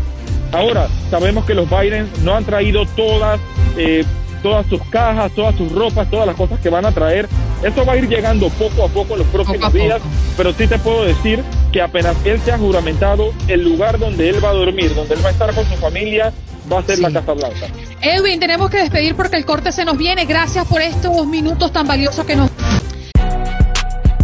[0.57, 3.39] Ahora, sabemos que los Biden no han traído todas,
[3.77, 4.07] eh,
[4.43, 7.29] todas sus cajas, todas sus ropas, todas las cosas que van a traer.
[7.63, 10.01] Eso va a ir llegando poco a poco en los próximos días,
[10.35, 14.43] pero sí te puedo decir que apenas él se ha juramentado, el lugar donde él
[14.43, 16.33] va a dormir, donde él va a estar con su familia,
[16.73, 17.67] va a ser la Casa Blanca.
[18.01, 20.25] Edwin, tenemos que despedir porque el corte se nos viene.
[20.25, 22.51] Gracias por estos minutos tan valiosos que nos...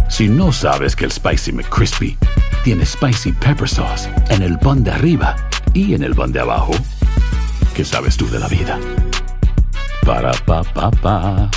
[0.09, 2.17] Si no sabes que el Spicy McCrispy
[2.63, 5.35] tiene Spicy Pepper Sauce en el pan de arriba,
[5.73, 6.73] y en el pan de abajo,
[7.75, 8.79] ¿qué sabes tú de la vida?
[10.05, 11.49] Para pa pa pa.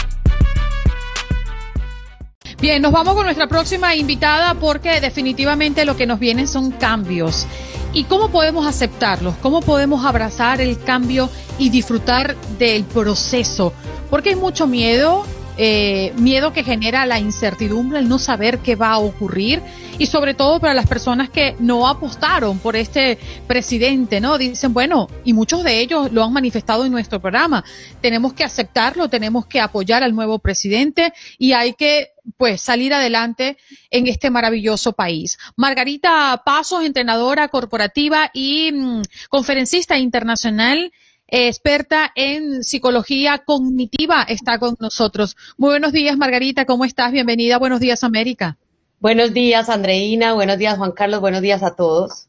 [2.59, 7.47] Bien, nos vamos con nuestra próxima invitada porque definitivamente lo que nos vienen son cambios.
[7.93, 9.35] ¿Y cómo podemos aceptarlos?
[9.43, 13.75] ¿Cómo podemos abrazar el cambio y disfrutar del proceso?
[14.11, 15.25] Porque hay mucho miedo,
[15.59, 19.63] eh, miedo que genera la incertidumbre, el no saber qué va a ocurrir
[19.99, 24.39] y sobre todo para las personas que no apostaron por este presidente, ¿no?
[24.39, 27.65] Dicen, bueno, y muchos de ellos lo han manifestado en nuestro programa,
[28.01, 33.57] tenemos que aceptarlo, tenemos que apoyar al nuevo presidente y hay que pues salir adelante
[33.91, 35.39] en este maravilloso país.
[35.57, 40.93] Margarita Pasos, entrenadora corporativa y mm, conferencista internacional,
[41.29, 45.37] experta en psicología cognitiva, está con nosotros.
[45.57, 47.13] Muy buenos días, Margarita, ¿cómo estás?
[47.13, 48.59] Bienvenida Buenos Días, América.
[48.99, 50.33] Buenos días, Andreina.
[50.33, 51.21] Buenos días, Juan Carlos.
[51.21, 52.29] Buenos días a todos.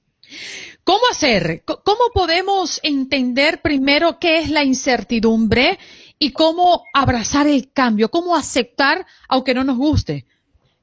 [0.84, 1.64] ¿Cómo hacer?
[1.66, 5.80] ¿Cómo podemos entender primero qué es la incertidumbre
[6.20, 8.10] y cómo abrazar el cambio?
[8.10, 10.26] ¿Cómo aceptar aunque no nos guste?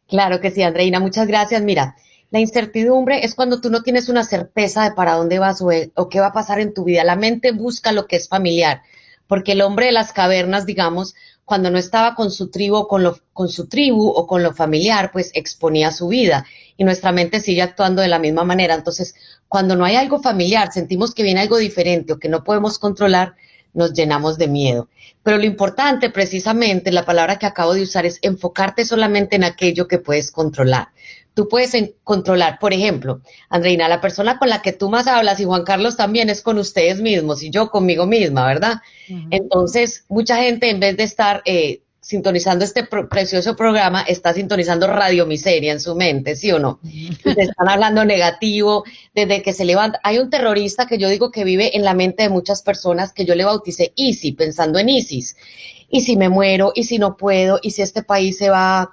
[0.09, 1.01] Claro que sí, Andreina.
[1.01, 1.63] Muchas gracias.
[1.63, 1.97] Mira,
[2.35, 6.19] la incertidumbre es cuando tú no tienes una certeza de para dónde vas o, qué
[6.19, 7.05] va a pasar en tu vida.
[7.05, 8.83] La mente busca lo que es familiar,
[9.29, 13.21] porque el hombre de las cavernas, digamos, cuando no estaba con su tribu, con, lo,
[13.33, 16.45] con su tribu o con lo familiar, pues exponía su vida
[16.77, 18.75] y nuestra mente sigue actuando de la misma manera.
[18.75, 19.15] Entonces,
[19.47, 23.37] cuando no hay algo familiar, sentimos que viene algo diferente o que no podemos controlar,
[23.75, 24.89] nos llenamos de miedo.
[25.25, 29.89] Pero lo importante, precisamente, la palabra que acabo de usar es enfocarte solamente en aquello
[29.89, 30.89] que puedes controlar
[31.35, 32.59] tú puedes controlar.
[32.59, 36.31] Por ejemplo, Andreina, la persona con la que tú más hablas y Juan Carlos también
[36.31, 38.81] es con ustedes mismos y yo conmigo misma, ¿verdad?
[39.31, 45.25] Entonces, mucha gente en vez de estar eh, sintonizando este precioso programa, está sintonizando radio
[45.25, 46.79] miseria en su mente, ¿sí o no?
[47.25, 50.01] están hablando negativo desde que se levanta.
[50.03, 53.25] Hay un terrorista que yo digo que vive en la mente de muchas personas que
[53.25, 55.35] yo le bauticé Easy, pensando en ISIS.
[55.89, 56.73] ¿Y si me muero?
[56.75, 57.59] ¿Y si no puedo?
[57.63, 58.93] ¿Y si este país se va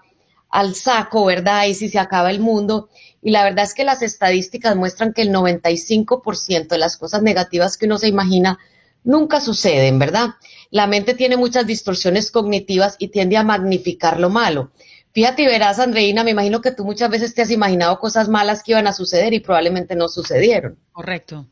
[0.50, 1.66] al saco, ¿verdad?
[1.66, 2.88] Y si se acaba el mundo.
[3.22, 7.76] Y la verdad es que las estadísticas muestran que el 95% de las cosas negativas
[7.76, 8.58] que uno se imagina
[9.04, 10.36] nunca suceden, ¿verdad?
[10.72, 14.72] La mente tiene muchas distorsiones cognitivas y tiende a magnificar lo malo.
[15.14, 18.64] Fíjate y verás, Andreina, me imagino que tú muchas veces te has imaginado cosas malas
[18.64, 20.80] que iban a suceder y probablemente no sucedieron.
[20.94, 21.46] Correcto.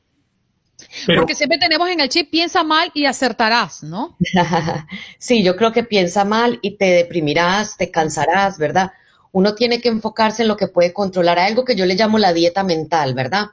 [1.17, 4.17] Porque siempre tenemos en el chip piensa mal y acertarás, ¿no?
[5.19, 8.91] sí, yo creo que piensa mal y te deprimirás, te cansarás, ¿verdad?
[9.31, 12.33] Uno tiene que enfocarse en lo que puede controlar, algo que yo le llamo la
[12.33, 13.47] dieta mental, ¿verdad?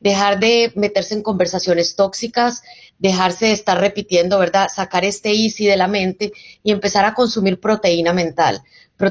[0.00, 2.62] Dejar de meterse en conversaciones tóxicas,
[2.98, 4.68] dejarse de estar repitiendo, ¿verdad?
[4.74, 6.32] Sacar este easy de la mente
[6.62, 8.62] y empezar a consumir proteína mental.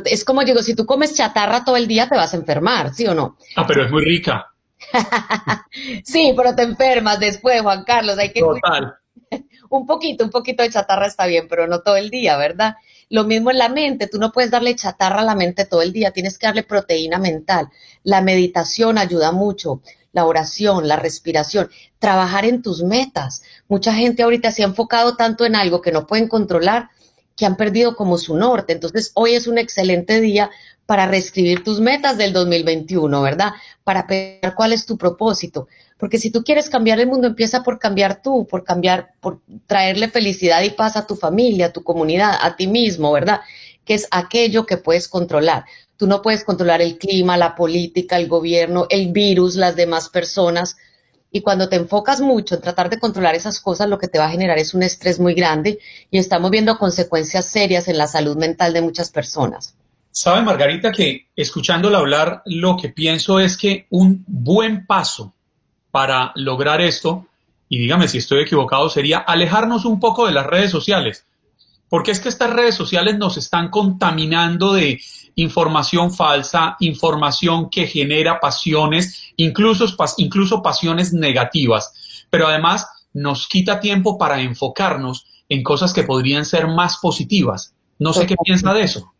[0.05, 3.07] Es como digo, si tú comes chatarra todo el día te vas a enfermar, ¿sí
[3.07, 3.37] o no?
[3.55, 4.47] Ah, pero es muy rica.
[6.03, 8.17] sí, pero te enfermas después, Juan Carlos.
[8.17, 8.95] Hay que Total.
[9.69, 12.75] un poquito, un poquito de chatarra está bien, pero no todo el día, ¿verdad?
[13.09, 15.91] Lo mismo en la mente, tú no puedes darle chatarra a la mente todo el
[15.91, 17.69] día, tienes que darle proteína mental.
[18.03, 21.69] La meditación ayuda mucho, la oración, la respiración,
[21.99, 23.43] trabajar en tus metas.
[23.67, 26.89] Mucha gente ahorita se ha enfocado tanto en algo que no pueden controlar
[27.35, 28.73] que han perdido como su norte.
[28.73, 30.49] Entonces, hoy es un excelente día
[30.85, 33.53] para reescribir tus metas del 2021, ¿verdad?
[33.83, 35.67] Para pensar cuál es tu propósito.
[35.97, 40.09] Porque si tú quieres cambiar el mundo, empieza por cambiar tú, por cambiar, por traerle
[40.09, 43.41] felicidad y paz a tu familia, a tu comunidad, a ti mismo, ¿verdad?
[43.89, 45.65] Que es aquello que puedes controlar.
[45.97, 50.77] Tú no puedes controlar el clima, la política, el gobierno, el virus, las demás personas.
[51.31, 54.25] Y cuando te enfocas mucho en tratar de controlar esas cosas, lo que te va
[54.25, 55.79] a generar es un estrés muy grande
[56.11, 59.73] y estamos viendo consecuencias serias en la salud mental de muchas personas.
[60.11, 65.33] Sabe, Margarita, que escuchándola hablar, lo que pienso es que un buen paso
[65.89, 67.25] para lograr esto,
[67.67, 71.25] y dígame si estoy equivocado, sería alejarnos un poco de las redes sociales.
[71.89, 74.99] Porque es que estas redes sociales nos están contaminando de
[75.35, 79.85] información falsa, información que genera pasiones, incluso,
[80.17, 82.25] incluso pasiones negativas.
[82.29, 87.73] Pero además nos quita tiempo para enfocarnos en cosas que podrían ser más positivas.
[87.97, 89.13] No sé qué piensa de eso.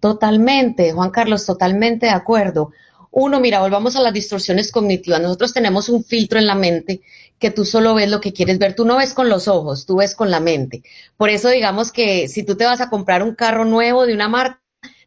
[0.00, 2.70] Totalmente, Juan Carlos, totalmente de acuerdo.
[3.10, 5.20] Uno, mira, volvamos a las distorsiones cognitivas.
[5.20, 7.00] Nosotros tenemos un filtro en la mente
[7.44, 8.74] que tú solo ves lo que quieres ver.
[8.74, 10.82] Tú no ves con los ojos, tú ves con la mente.
[11.18, 14.30] Por eso digamos que si tú te vas a comprar un carro nuevo de una
[14.30, 14.62] marca,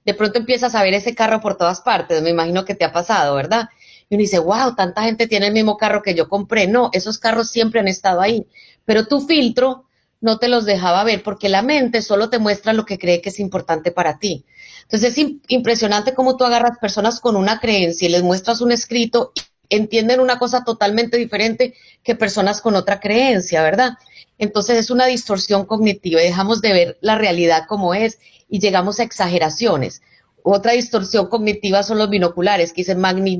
[0.05, 2.21] de pronto empiezas a ver ese carro por todas partes.
[2.21, 3.69] Me imagino que te ha pasado, ¿verdad?
[4.07, 6.67] Y uno dice, wow, tanta gente tiene el mismo carro que yo compré.
[6.67, 8.45] No, esos carros siempre han estado ahí.
[8.85, 9.85] Pero tu filtro
[10.21, 13.29] no te los dejaba ver porque la mente solo te muestra lo que cree que
[13.29, 14.45] es importante para ti.
[14.83, 19.31] Entonces es impresionante cómo tú agarras personas con una creencia y les muestras un escrito
[19.69, 23.93] entienden una cosa totalmente diferente que personas con otra creencia, ¿verdad?
[24.37, 28.99] Entonces es una distorsión cognitiva y dejamos de ver la realidad como es y llegamos
[28.99, 30.01] a exageraciones.
[30.43, 32.99] Otra distorsión cognitiva son los binoculares, que dicen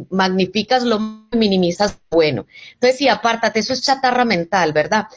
[0.10, 1.00] magnificas lo
[1.32, 2.46] minimizas bueno.
[2.74, 5.08] Entonces, sí, apártate, eso es chatarra mental, ¿verdad?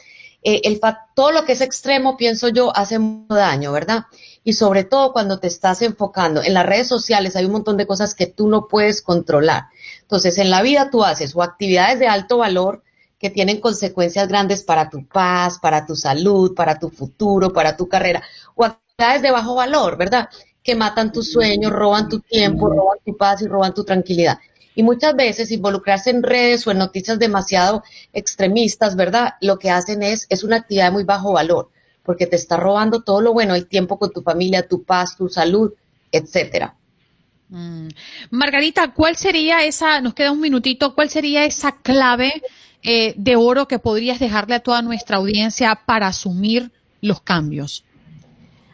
[0.43, 0.79] Eh, el,
[1.15, 4.05] todo lo que es extremo, pienso yo, hace mucho daño, ¿verdad?
[4.43, 7.85] Y sobre todo cuando te estás enfocando en las redes sociales, hay un montón de
[7.85, 9.65] cosas que tú no puedes controlar.
[10.11, 12.83] Entonces, en la vida tú haces o actividades de alto valor
[13.17, 17.87] que tienen consecuencias grandes para tu paz, para tu salud, para tu futuro, para tu
[17.87, 18.21] carrera,
[18.53, 20.27] o actividades de bajo valor, ¿verdad?
[20.63, 24.37] Que matan tus sueños, roban tu tiempo, roban tu paz y roban tu tranquilidad.
[24.75, 29.35] Y muchas veces involucrarse en redes o en noticias demasiado extremistas, ¿verdad?
[29.39, 31.69] Lo que hacen es, es una actividad de muy bajo valor,
[32.03, 35.29] porque te está robando todo lo bueno, el tiempo con tu familia, tu paz, tu
[35.29, 35.71] salud,
[36.11, 36.75] etcétera.
[37.51, 37.89] Mm.
[38.31, 42.41] Margarita, ¿cuál sería esa, nos queda un minutito, cuál sería esa clave
[42.81, 47.83] eh, de oro que podrías dejarle a toda nuestra audiencia para asumir los cambios?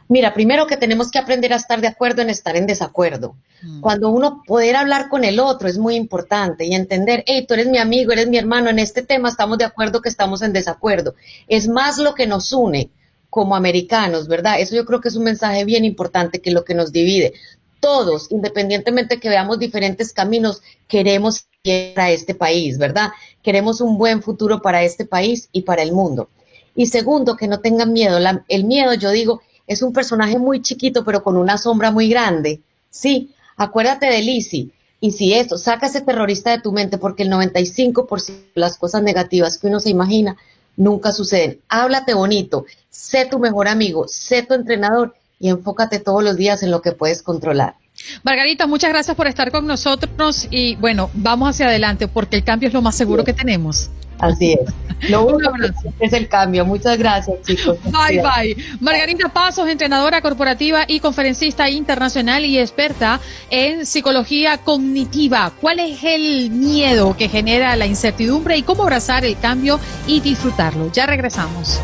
[0.09, 3.35] Mira, primero que tenemos que aprender a estar de acuerdo en estar en desacuerdo.
[3.63, 3.81] Mm.
[3.81, 7.67] Cuando uno poder hablar con el otro es muy importante y entender, hey, tú eres
[7.67, 11.15] mi amigo, eres mi hermano, en este tema estamos de acuerdo que estamos en desacuerdo.
[11.47, 12.91] Es más lo que nos une
[13.29, 14.59] como americanos, ¿verdad?
[14.59, 17.33] Eso yo creo que es un mensaje bien importante que lo que nos divide.
[17.79, 21.47] Todos, independientemente que veamos diferentes caminos, queremos
[21.93, 23.11] para este país, ¿verdad?
[23.43, 26.29] Queremos un buen futuro para este país y para el mundo.
[26.75, 28.19] Y segundo, que no tengan miedo.
[28.47, 32.61] el miedo, yo digo, es un personaje muy chiquito, pero con una sombra muy grande.
[32.89, 34.69] Sí, acuérdate de Lizzie.
[34.99, 39.03] Y si esto, saca ese terrorista de tu mente, porque el 95% de las cosas
[39.03, 40.37] negativas que uno se imagina
[40.75, 41.59] nunca suceden.
[41.67, 46.71] Háblate bonito, sé tu mejor amigo, sé tu entrenador y enfócate todos los días en
[46.71, 47.75] lo que puedes controlar.
[48.23, 52.67] Margarita, muchas gracias por estar con nosotros y bueno, vamos hacia adelante porque el cambio
[52.67, 53.89] es lo más seguro que tenemos.
[54.19, 55.09] Así es.
[55.09, 55.53] Lo único
[55.99, 56.65] es el cambio.
[56.65, 57.77] Muchas gracias, chicos.
[57.83, 58.57] Bye, bye.
[58.79, 63.19] Margarita Pasos, entrenadora corporativa y conferencista internacional y experta
[63.49, 65.51] en psicología cognitiva.
[65.61, 70.91] ¿Cuál es el miedo que genera la incertidumbre y cómo abrazar el cambio y disfrutarlo?
[70.91, 71.79] Ya regresamos.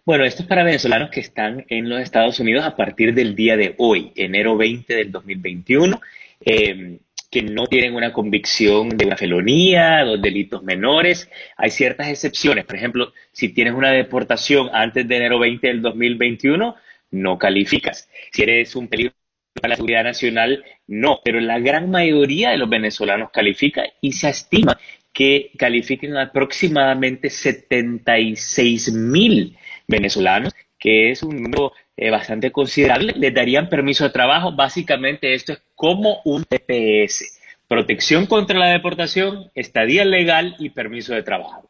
[0.05, 3.55] Bueno, esto es para venezolanos que están en los Estados Unidos a partir del día
[3.55, 6.01] de hoy, enero 20 del 2021.
[6.41, 6.99] Eh,
[7.30, 11.30] que no tienen una convicción de una felonía, dos delitos menores.
[11.57, 12.65] Hay ciertas excepciones.
[12.65, 16.75] Por ejemplo, si tienes una deportación antes de enero 20 del 2021,
[17.11, 18.09] no calificas.
[18.32, 19.13] Si eres un peligro
[19.53, 21.19] para la seguridad nacional, no.
[21.23, 24.78] Pero la gran mayoría de los venezolanos califica y se estima
[25.11, 29.57] que califiquen aproximadamente 76 mil
[29.88, 34.52] venezolanos, que es un número eh, bastante considerable, les darían permiso de trabajo.
[34.52, 41.24] Básicamente esto es como un TPS, protección contra la deportación, estadía legal y permiso de
[41.24, 41.68] trabajo.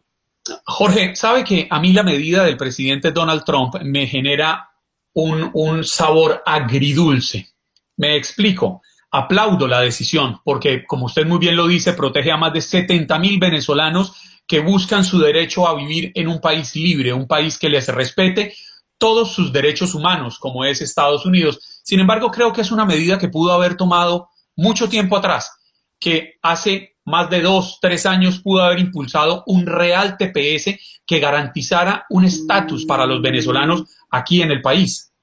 [0.66, 4.70] Jorge, sabe que a mí la medida del presidente Donald Trump me genera
[5.14, 7.48] un, un sabor agridulce.
[7.96, 8.82] Me explico.
[9.10, 13.18] Aplaudo la decisión porque, como usted muy bien lo dice, protege a más de 70
[13.20, 14.14] mil venezolanos
[14.46, 18.54] que buscan su derecho a vivir en un país libre, un país que les respete
[18.98, 21.82] todos sus derechos humanos, como es Estados Unidos.
[21.84, 25.52] Sin embargo, creo que es una medida que pudo haber tomado mucho tiempo atrás,
[26.00, 32.06] que hace más de dos, tres años pudo haber impulsado un real TPS que garantizara
[32.10, 35.14] un estatus para los venezolanos aquí en el país.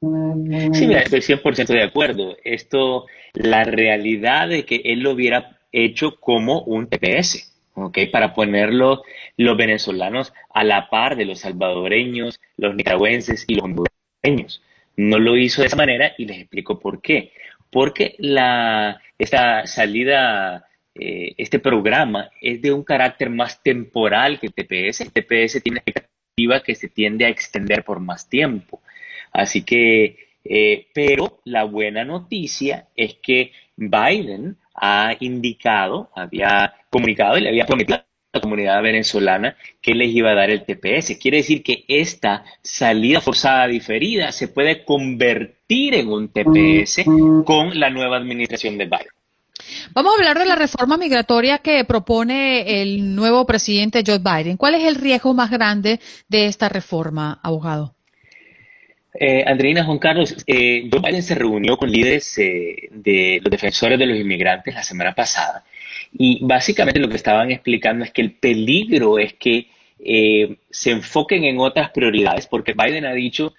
[0.00, 2.36] Sí, mira, estoy 100% de acuerdo.
[2.44, 7.55] Esto, la realidad de que él lo hubiera hecho como un TPS
[8.10, 9.02] para ponerlo
[9.36, 14.62] los venezolanos a la par de los salvadoreños, los nicaragüenses y los hondureños.
[14.96, 17.32] No lo hizo de esa manera y les explico por qué.
[17.70, 24.54] Porque la, esta salida, eh, este programa es de un carácter más temporal que el
[24.54, 25.02] TPS.
[25.02, 28.80] El TPS tiene expectativa que se tiende a extender por más tiempo.
[29.32, 37.40] Así que, eh, pero la buena noticia es que Biden ha indicado, había comunicado y
[37.40, 41.16] le había prometido a la comunidad venezolana que les iba a dar el TPS.
[41.20, 47.04] Quiere decir que esta salida forzada diferida se puede convertir en un TPS
[47.44, 49.08] con la nueva administración de Biden.
[49.92, 54.56] Vamos a hablar de la reforma migratoria que propone el nuevo presidente Joe Biden.
[54.56, 57.95] ¿Cuál es el riesgo más grande de esta reforma, abogado?
[59.18, 63.98] Eh, Andreina, Juan Carlos, eh, Joe Biden se reunió con líderes eh, de los defensores
[63.98, 65.64] de los inmigrantes la semana pasada
[66.12, 71.44] y básicamente lo que estaban explicando es que el peligro es que eh, se enfoquen
[71.44, 73.54] en otras prioridades porque Biden ha dicho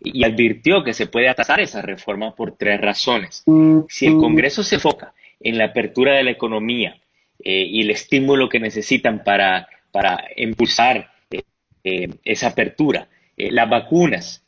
[0.00, 3.44] y advirtió que se puede atrasar esa reforma por tres razones.
[3.88, 6.98] Si el Congreso se enfoca en la apertura de la economía
[7.38, 11.10] y el estímulo que necesitan para, para impulsar
[11.82, 14.45] esa apertura, las vacunas,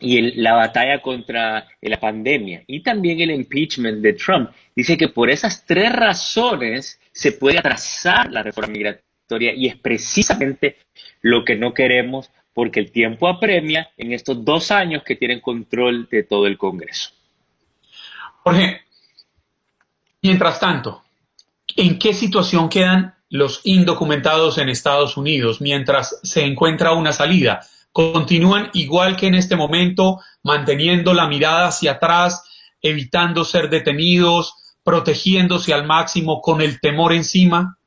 [0.00, 4.50] y la batalla contra la pandemia y también el impeachment de Trump.
[4.74, 10.78] Dice que por esas tres razones se puede atrasar la reforma migratoria y es precisamente
[11.22, 16.08] lo que no queremos porque el tiempo apremia en estos dos años que tienen control
[16.10, 17.10] de todo el Congreso.
[18.42, 18.82] Jorge,
[20.22, 21.02] mientras tanto,
[21.76, 27.66] ¿en qué situación quedan los indocumentados en Estados Unidos mientras se encuentra una salida?
[27.94, 32.42] Continúan igual que en este momento, manteniendo la mirada hacia atrás,
[32.82, 37.78] evitando ser detenidos, protegiéndose al máximo con el temor encima?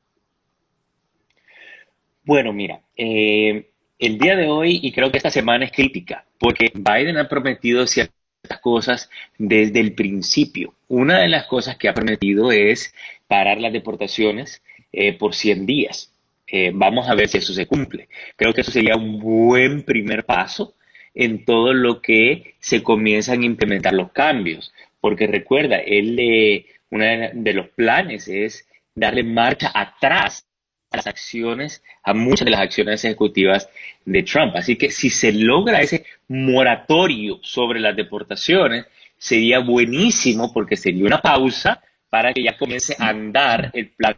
[2.24, 6.72] Bueno, mira, eh, el día de hoy y creo que esta semana es crítica, porque
[6.74, 8.16] Biden ha prometido ciertas
[8.62, 10.72] cosas desde el principio.
[10.88, 12.94] Una de las cosas que ha prometido es
[13.26, 16.14] parar las deportaciones eh, por 100 días.
[16.50, 18.08] Eh, vamos a ver si eso se cumple.
[18.36, 20.74] Creo que eso sería un buen primer paso
[21.14, 24.72] en todo lo que se comienzan a implementar los cambios.
[25.00, 30.46] Porque recuerda, él, uno de los planes es darle marcha atrás
[30.90, 33.68] a las acciones, a muchas de las acciones ejecutivas
[34.04, 34.56] de Trump.
[34.56, 38.86] Así que si se logra ese moratorio sobre las deportaciones,
[39.18, 44.16] sería buenísimo porque sería una pausa para que ya comience a andar el plan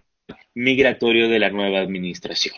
[0.55, 2.55] migratorio de la nueva administración.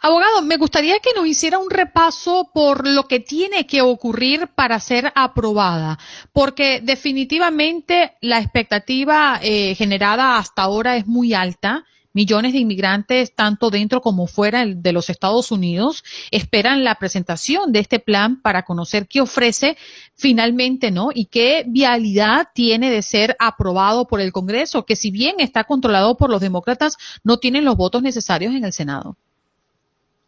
[0.00, 4.80] Abogado, me gustaría que nos hiciera un repaso por lo que tiene que ocurrir para
[4.80, 5.98] ser aprobada,
[6.32, 11.84] porque definitivamente la expectativa eh, generada hasta ahora es muy alta
[12.18, 16.02] millones de inmigrantes, tanto dentro como fuera de los Estados Unidos,
[16.32, 19.76] esperan la presentación de este plan para conocer qué ofrece
[20.16, 21.10] finalmente, ¿no?
[21.14, 26.16] Y qué vialidad tiene de ser aprobado por el Congreso, que si bien está controlado
[26.16, 29.16] por los demócratas, no tienen los votos necesarios en el Senado.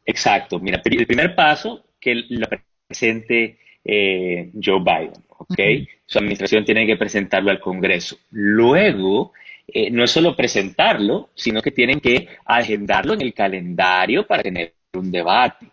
[0.07, 0.61] Exacto.
[0.61, 2.47] Mira, el primer paso que lo
[2.87, 5.59] presente eh, Joe Biden, ¿ok?
[6.07, 8.17] Su administración tiene que presentarlo al Congreso.
[8.31, 9.33] Luego,
[9.73, 14.75] eh, no es solo presentarlo, sino que tienen que agendarlo en el calendario para tener
[14.95, 15.67] un debate.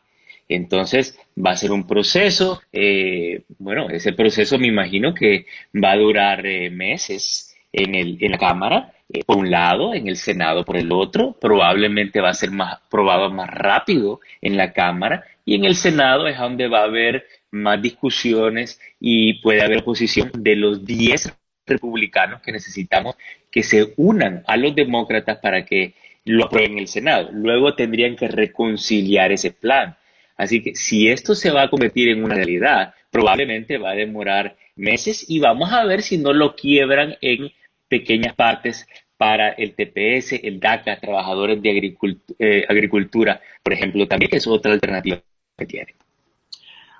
[0.49, 5.45] Entonces, va a ser un proceso, eh, bueno, ese proceso me imagino que
[5.75, 8.93] va a durar eh, meses en, el, en la Cámara,
[9.25, 13.31] por un lado, en el Senado por el otro, probablemente va a ser más probado
[13.31, 17.81] más rápido en la Cámara y en el Senado es donde va a haber más
[17.81, 21.33] discusiones y puede haber oposición de los 10
[21.67, 23.15] republicanos que necesitamos
[23.51, 25.93] que se unan a los demócratas para que
[26.25, 27.29] lo aprueben en el Senado.
[27.31, 29.97] Luego tendrían que reconciliar ese plan.
[30.35, 34.55] Así que si esto se va a convertir en una realidad, probablemente va a demorar
[34.75, 37.51] meses y vamos a ver si no lo quiebran en
[37.87, 38.87] pequeñas partes
[39.17, 41.95] para el TPS, el DACA, trabajadores de
[42.37, 45.19] eh, agricultura, por ejemplo, también es otra alternativa
[45.57, 45.95] que tiene.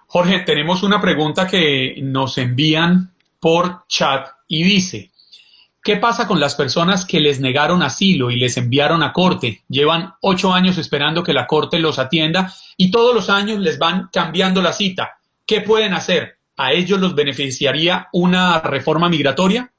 [0.07, 5.12] Jorge, tenemos una pregunta que nos envían por chat y dice,
[5.84, 9.62] ¿qué pasa con las personas que les negaron asilo y les enviaron a corte?
[9.70, 14.10] Llevan ocho años esperando que la corte los atienda y todos los años les van
[14.12, 15.18] cambiando la cita.
[15.45, 16.38] ¿Qué pueden hacer?
[16.58, 19.72] ¿A ellos los beneficiaría una reforma migratoria?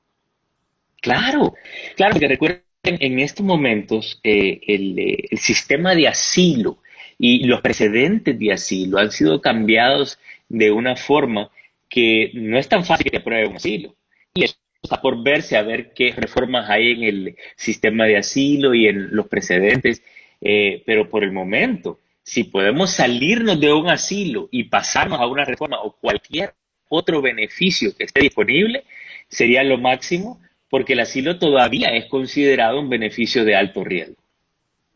[1.01, 1.55] Claro,
[1.97, 6.79] claro, porque recuerden, en estos momentos eh, el, eh, el sistema de asilo
[7.19, 11.51] y los precedentes de asilo han sido cambiados de una forma
[11.89, 13.95] que no es tan fácil que apruebe un asilo.
[14.35, 18.75] Y eso está por verse a ver qué reformas hay en el sistema de asilo
[18.75, 20.03] y en los precedentes.
[20.41, 25.45] Eh, pero por el momento, si podemos salirnos de un asilo y pasarnos a una
[25.45, 26.55] reforma o cualquier
[26.89, 28.85] otro beneficio que esté disponible,
[29.29, 34.17] sería lo máximo, porque el asilo todavía es considerado un beneficio de alto riesgo.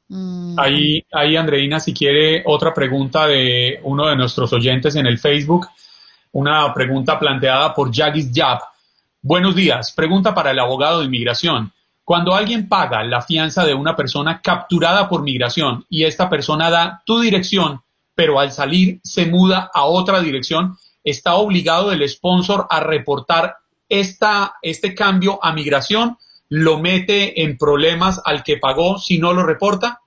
[0.09, 0.59] Mm.
[0.59, 5.67] Ahí, ahí, Andreina, si quiere otra pregunta de uno de nuestros oyentes en el Facebook
[6.33, 8.61] una pregunta planteada por Yagis Yap.
[9.25, 9.93] Buenos días.
[9.93, 11.73] Pregunta para el abogado de inmigración.
[12.03, 17.05] Cuando alguien paga la fianza de una persona capturada por migración y esta persona da
[17.07, 17.83] tu dirección,
[18.17, 23.59] pero al salir se muda a otra dirección, ¿está obligado el sponsor a reportar
[23.89, 26.17] esta, este cambio a migración?
[26.49, 30.01] ¿Lo mete en problemas al que pagó si no lo reporta?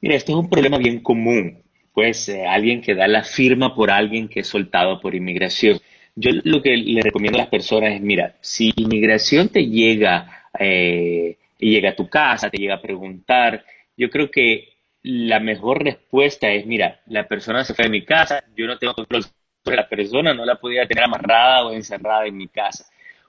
[0.00, 1.62] Mira, esto es un problema bien común
[1.94, 5.80] pues alguien que da la firma por alguien que es soltado por inmigración.
[6.20, 11.38] Yo lo que le recomiendo a las personas es, mira, si inmigración te llega, eh,
[11.58, 13.64] llega a tu casa, te llega a preguntar,
[13.96, 18.42] yo creo que la mejor respuesta es, mira, la persona se fue de mi casa,
[18.56, 19.26] yo no tengo control
[19.62, 22.86] sobre la persona, no la podía tener amarrada o encerrada en mi casa,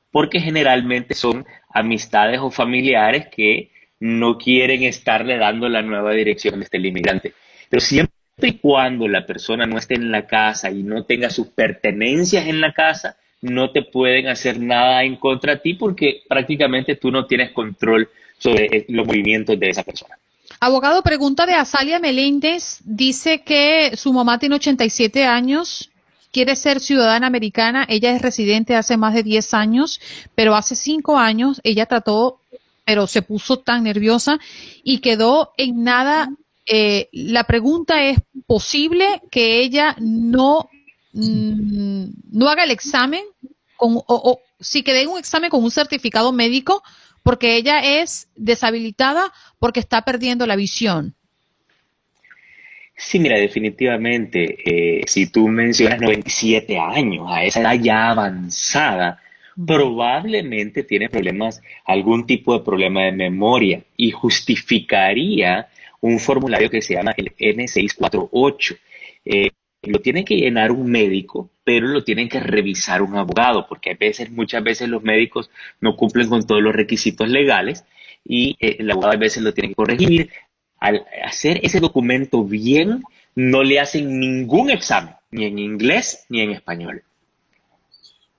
[0.09, 3.69] porque generalmente son amistades o familiares que
[3.99, 7.33] no quieren estarle dando la nueva dirección de este inmigrante.
[7.69, 11.47] Pero siempre y cuando la persona no esté en la casa y no tenga sus
[11.47, 16.95] pertenencias en la casa, no te pueden hacer nada en contra de ti porque prácticamente
[16.95, 20.15] tú no tienes control sobre eh, los movimientos de esa persona.
[20.59, 22.79] Abogado, pregunta de Azalia Meléndez.
[22.83, 25.89] Dice que su mamá tiene 87 años,
[26.31, 27.85] quiere ser ciudadana americana.
[27.87, 30.01] Ella es residente hace más de 10 años,
[30.35, 32.41] pero hace 5 años ella trató,
[32.83, 34.39] pero se puso tan nerviosa
[34.83, 36.29] y quedó en nada
[36.71, 40.69] eh, la pregunta es, ¿posible que ella no,
[41.13, 43.23] mm, no haga el examen
[43.75, 46.83] con, o, si que un examen con un certificado médico
[47.23, 51.15] porque ella es deshabilitada porque está perdiendo la visión?
[52.95, 59.19] Sí, mira, definitivamente, eh, si tú mencionas 97 años, a esa edad ya avanzada,
[59.65, 65.69] probablemente tiene problemas, algún tipo de problema de memoria y justificaría
[66.01, 68.77] un formulario que se llama el N648.
[69.25, 69.49] Eh,
[69.83, 73.95] lo tiene que llenar un médico, pero lo tienen que revisar un abogado, porque a
[73.95, 77.85] veces, muchas veces los médicos no cumplen con todos los requisitos legales.
[78.25, 80.29] y eh, el abogado a veces lo tiene que corregir.
[80.79, 83.03] Al hacer ese documento bien,
[83.35, 87.03] no le hacen ningún examen, ni en inglés ni en español.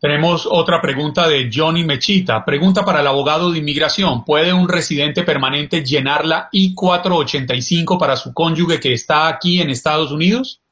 [0.00, 2.42] Tenemos otra pregunta de Johnny Mechita.
[2.42, 4.24] Pregunta para el abogado de inmigración.
[4.24, 10.10] ¿Puede un residente permanente llenar la I-485 para su cónyuge que está aquí en Estados
[10.10, 10.62] Unidos?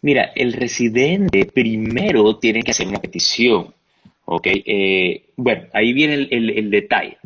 [0.00, 3.72] Mira, el residente primero tiene que hacer una petición.
[4.24, 4.48] ¿Ok?
[4.48, 7.18] Eh, bueno, ahí viene el, detalle.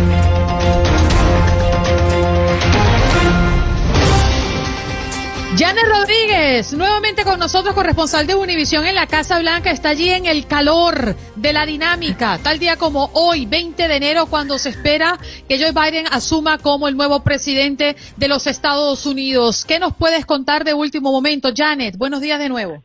[5.55, 10.25] Janet Rodríguez, nuevamente con nosotros, corresponsal de Univisión en la Casa Blanca, está allí en
[10.25, 15.19] el calor de la dinámica, tal día como hoy, 20 de enero, cuando se espera
[15.47, 19.65] que Joe Biden asuma como el nuevo presidente de los Estados Unidos.
[19.65, 21.95] ¿Qué nos puedes contar de último momento, Janet?
[21.95, 22.83] Buenos días de nuevo.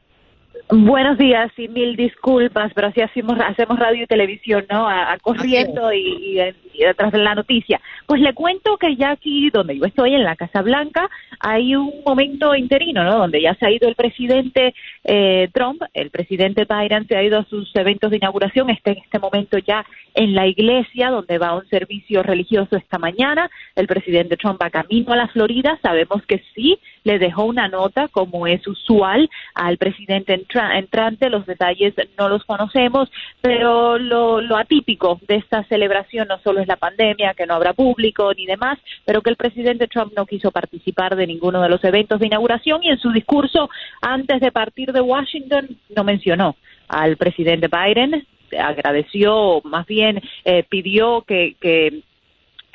[0.69, 4.89] Buenos días y mil disculpas, pero así hacemos, hacemos radio y televisión, ¿no?
[4.89, 6.41] A, corriendo y, y,
[6.85, 7.81] detrás de la noticia.
[8.07, 11.09] Pues le cuento que ya aquí, donde yo estoy, en la Casa Blanca,
[11.41, 13.19] hay un momento interino, ¿no?
[13.19, 14.75] Donde ya se ha ido el presidente
[15.05, 18.99] eh, Trump, el presidente Biden se ha ido a sus eventos de inauguración, está en
[18.99, 23.51] este momento ya en la iglesia, donde va a un servicio religioso esta mañana.
[23.75, 28.09] El presidente Trump va camino a la Florida, sabemos que sí, le dejó una nota,
[28.09, 31.31] como es usual, al presidente entrante.
[31.31, 33.11] Los detalles no los conocemos,
[33.41, 37.73] pero lo, lo atípico de esta celebración no solo es la pandemia, que no habrá
[37.73, 41.83] público ni demás, pero que el presidente Trump no quiso participar de ninguno de los
[41.85, 46.57] eventos de inauguración y en su discurso antes de partir de Washington no mencionó
[46.89, 48.27] al presidente Biden,
[48.59, 52.03] agradeció, más bien eh, pidió que, que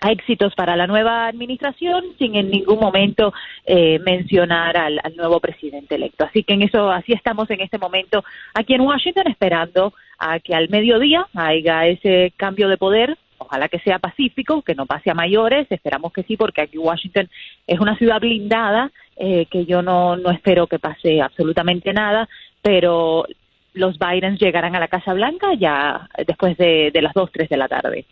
[0.09, 3.33] éxitos para la nueva administración sin en ningún momento
[3.65, 6.25] eh, mencionar al, nuevo presidente electo.
[6.25, 8.23] Así que en eso, así estamos en este momento
[8.53, 13.17] aquí en Washington esperando a que al mediodía haya ese cambio de poder.
[13.43, 15.65] Ojalá que sea pacífico, que no pase a mayores.
[15.71, 17.27] Esperamos que sí, porque aquí Washington
[17.65, 22.29] es una ciudad blindada, eh, que yo no, no espero que pase absolutamente nada,
[22.61, 23.25] pero
[23.73, 27.57] los Bidens llegarán a la Casa Blanca ya después de, de las 2, 3 de
[27.57, 28.05] la tarde.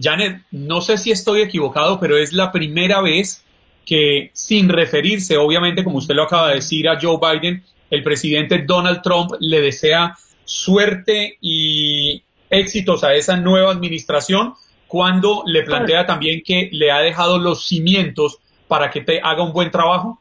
[0.00, 3.44] Janet, no sé si estoy equivocado, pero es la primera vez
[3.84, 8.64] que, sin referirse, obviamente, como usted lo acaba de decir, a Joe Biden, el presidente
[8.66, 14.54] Donald Trump le desea suerte y éxitos a esa nueva administración
[14.86, 19.52] cuando le plantea también que le ha dejado los cimientos para que te haga un
[19.52, 20.18] buen trabajo?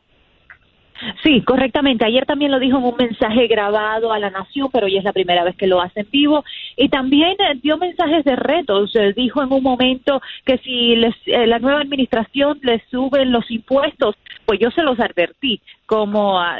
[1.23, 2.05] Sí, correctamente.
[2.05, 5.13] Ayer también lo dijo en un mensaje grabado a la nación, pero hoy es la
[5.13, 6.43] primera vez que lo hace en vivo.
[6.75, 8.95] Y también eh, dio mensajes de retos.
[8.95, 13.49] Eh, dijo en un momento que si les, eh, la nueva administración les suben los
[13.51, 14.15] impuestos,
[14.47, 16.59] pues yo se los advertí como ah,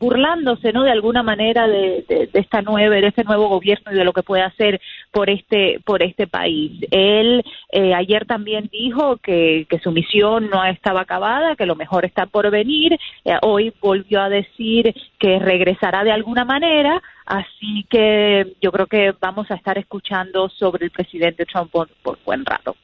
[0.00, 4.04] burlándose no de alguna manera de, de, esta nueva de este nuevo gobierno y de
[4.04, 4.80] lo que puede hacer
[5.12, 6.72] por este por este país.
[6.90, 12.04] Él eh, ayer también dijo que, que, su misión no estaba acabada que lo mejor
[12.04, 12.98] está por venir.
[13.24, 19.14] Eh, hoy volvió a decir que regresará de alguna manera así que yo creo que
[19.20, 22.74] vamos a estar escuchando sobre el presidente Trump por buen rato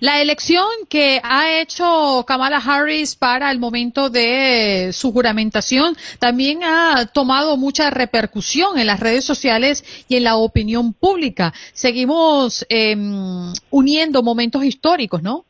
[0.00, 7.06] la elección que ha hecho Kamala Harris para el momento de su juramentación también ha
[7.12, 11.52] tomado mucha repercusión en las redes sociales y en la opinión pública.
[11.72, 15.44] Seguimos em, uniendo momentos históricos, ¿no?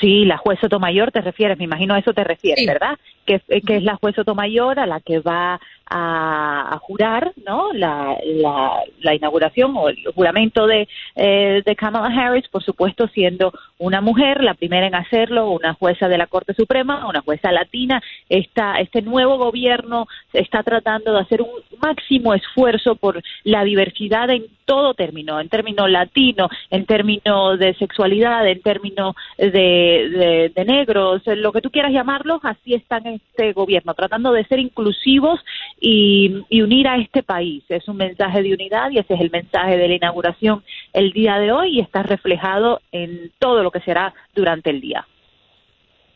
[0.00, 2.98] Sí, la juez Sotomayor te refieres, me imagino a eso te refieres, ¿verdad?
[3.26, 8.82] Que, que, es la juez Sotomayor a la que va a, jurar no la, la,
[9.14, 14.54] inauguración o el juramento de, eh, de Kamala Harris, por supuesto siendo una mujer, la
[14.54, 18.02] primera en hacerlo, una jueza de la Corte Suprema, una jueza latina.
[18.28, 21.48] Esta, este nuevo gobierno está tratando de hacer un
[21.80, 28.46] máximo esfuerzo por la diversidad en todo término, en términos latino, en términos de sexualidad,
[28.46, 33.94] en términos de, de, negros, lo que tú quieras llamarlos, así está en este gobierno,
[33.94, 35.40] tratando de ser inclusivos
[35.80, 37.64] y unir a este país.
[37.68, 40.62] Es un mensaje de unidad y ese es el mensaje de la inauguración
[40.92, 45.06] el día de hoy y está reflejado en todo lo que será durante el día.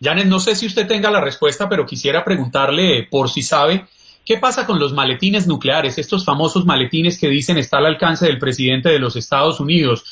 [0.01, 3.87] Janet, no sé si usted tenga la respuesta, pero quisiera preguntarle por si sabe
[4.25, 8.39] ¿Qué pasa con los maletines nucleares, estos famosos maletines que dicen está al alcance del
[8.39, 10.05] presidente de los Estados Unidos?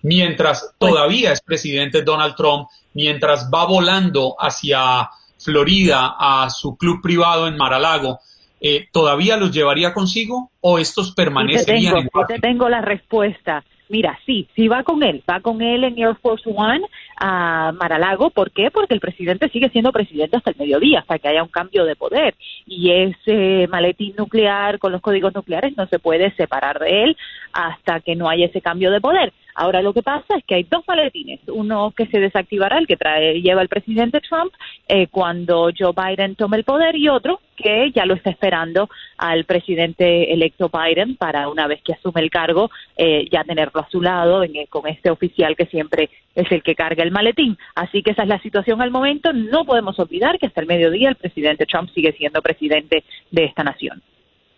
[0.00, 7.02] Mientras pues todavía es presidente Donald Trump, mientras va volando hacia Florida a su club
[7.02, 8.20] privado en Maralago,
[8.60, 13.64] eh, ¿todavía los llevaría consigo o estos permanecerían en Yo te tengo la respuesta.
[13.88, 16.84] Mira, sí, sí va con él, va con él en Air Force One
[17.18, 18.30] a Maralago.
[18.30, 18.70] ¿Por qué?
[18.70, 21.96] Porque el presidente sigue siendo presidente hasta el mediodía, hasta que haya un cambio de
[21.96, 22.34] poder.
[22.66, 27.16] Y ese maletín nuclear con los códigos nucleares no se puede separar de él
[27.52, 29.32] hasta que no haya ese cambio de poder.
[29.58, 32.96] Ahora lo que pasa es que hay dos maletines, uno que se desactivará, el que
[32.96, 34.52] trae, lleva el presidente Trump
[34.86, 39.46] eh, cuando Joe Biden tome el poder y otro que ya lo está esperando al
[39.46, 44.00] presidente electo Biden para una vez que asume el cargo eh, ya tenerlo a su
[44.00, 47.56] lado con este oficial que siempre es el que carga el maletín.
[47.74, 49.32] Así que esa es la situación al momento.
[49.32, 53.64] No podemos olvidar que hasta el mediodía el presidente Trump sigue siendo presidente de esta
[53.64, 54.02] nación.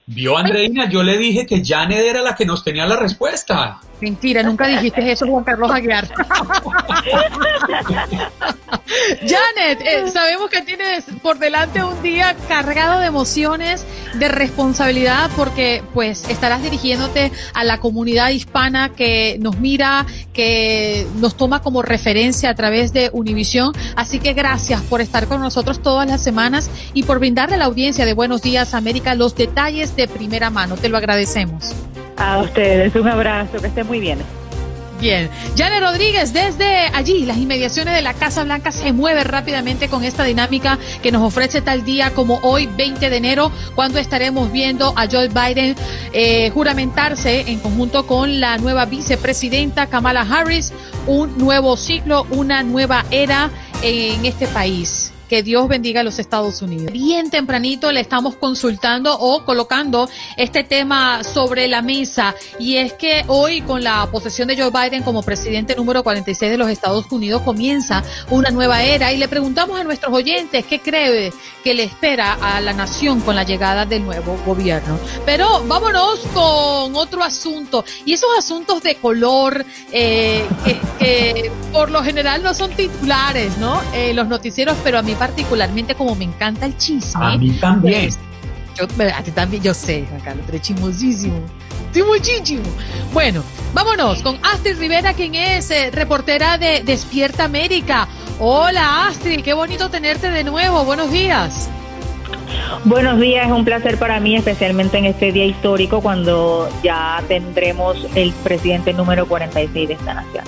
[0.07, 3.79] Vio Andreina, yo le dije que Janet era la que nos tenía la respuesta.
[4.01, 6.09] Mentira, nunca dijiste eso, Juan Carlos Aguiar.
[9.21, 15.83] Janet, eh, sabemos que tienes por delante un día cargado de emociones, de responsabilidad, porque
[15.95, 22.51] pues estarás dirigiéndote a la comunidad hispana que nos mira, que nos toma como referencia
[22.51, 23.73] a través de Univisión.
[23.97, 27.67] Así que gracias por estar con nosotros todas las semanas y por brindarle a la
[27.67, 30.77] audiencia de Buenos Días América los detalles de primera mano.
[30.77, 31.73] Te lo agradecemos.
[32.17, 34.19] A ustedes, un abrazo, que estén muy bien.
[35.01, 40.05] Bien, Janet Rodríguez, desde allí, las inmediaciones de la Casa Blanca se mueve rápidamente con
[40.05, 44.93] esta dinámica que nos ofrece tal día como hoy, 20 de enero, cuando estaremos viendo
[44.97, 45.75] a Joe Biden
[46.13, 50.71] eh, juramentarse en conjunto con la nueva vicepresidenta Kamala Harris,
[51.07, 53.51] un nuevo ciclo, una nueva era
[53.83, 55.10] en este país.
[55.31, 56.91] Que Dios bendiga a los Estados Unidos.
[56.91, 63.23] Bien tempranito le estamos consultando o colocando este tema sobre la mesa y es que
[63.29, 67.43] hoy con la posesión de Joe Biden como presidente número 46 de los Estados Unidos
[67.43, 72.33] comienza una nueva era y le preguntamos a nuestros oyentes qué cree que le espera
[72.33, 74.99] a la nación con la llegada del nuevo gobierno.
[75.25, 80.45] Pero vámonos con otro asunto y esos asuntos de color eh,
[80.99, 83.81] que, por lo general no son titulares, ¿no?
[83.95, 87.23] Eh, los noticieros, pero a mí particularmente como me encanta el chisme.
[87.23, 88.09] A mí también.
[88.09, 88.19] Pues,
[88.75, 91.39] yo, a ti también, yo sé, Juan Carlos, pero chismosísimo.
[92.07, 92.63] muchísimo.
[93.13, 93.45] Bueno,
[93.75, 98.09] vámonos con Astrid Rivera, quien es eh, reportera de Despierta América.
[98.39, 100.87] Hola Astrid, qué bonito tenerte de nuevo.
[100.87, 101.69] Buenos días.
[102.87, 107.99] Buenos días, es un placer para mí, especialmente en este día histórico cuando ya tendremos
[108.15, 110.45] el presidente número 46 de esta nación.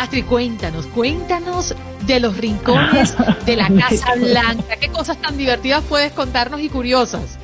[0.00, 1.74] Astrid, cuéntanos, cuéntanos
[2.06, 3.16] de los rincones
[3.46, 4.76] de la Casa Blanca.
[4.80, 7.38] ¿Qué cosas tan divertidas puedes contarnos y curiosas?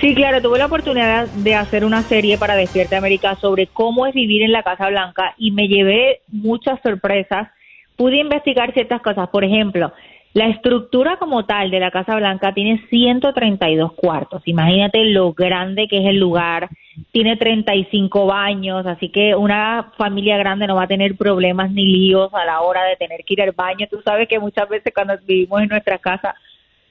[0.00, 4.14] Sí, claro, tuve la oportunidad de hacer una serie para Despierta América sobre cómo es
[4.14, 7.48] vivir en la Casa Blanca y me llevé muchas sorpresas.
[7.96, 9.92] Pude investigar ciertas cosas, por ejemplo,
[10.34, 14.42] la estructura como tal de la Casa Blanca tiene 132 cuartos.
[14.46, 16.68] Imagínate lo grande que es el lugar.
[17.12, 22.32] Tiene 35 baños, así que una familia grande no va a tener problemas ni líos
[22.34, 23.86] a la hora de tener que ir al baño.
[23.90, 26.34] Tú sabes que muchas veces cuando vivimos en nuestra casa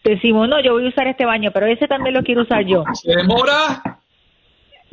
[0.04, 2.84] decimos, no, yo voy a usar este baño, pero ese también lo quiero usar yo.
[2.94, 4.00] ¿Se demora?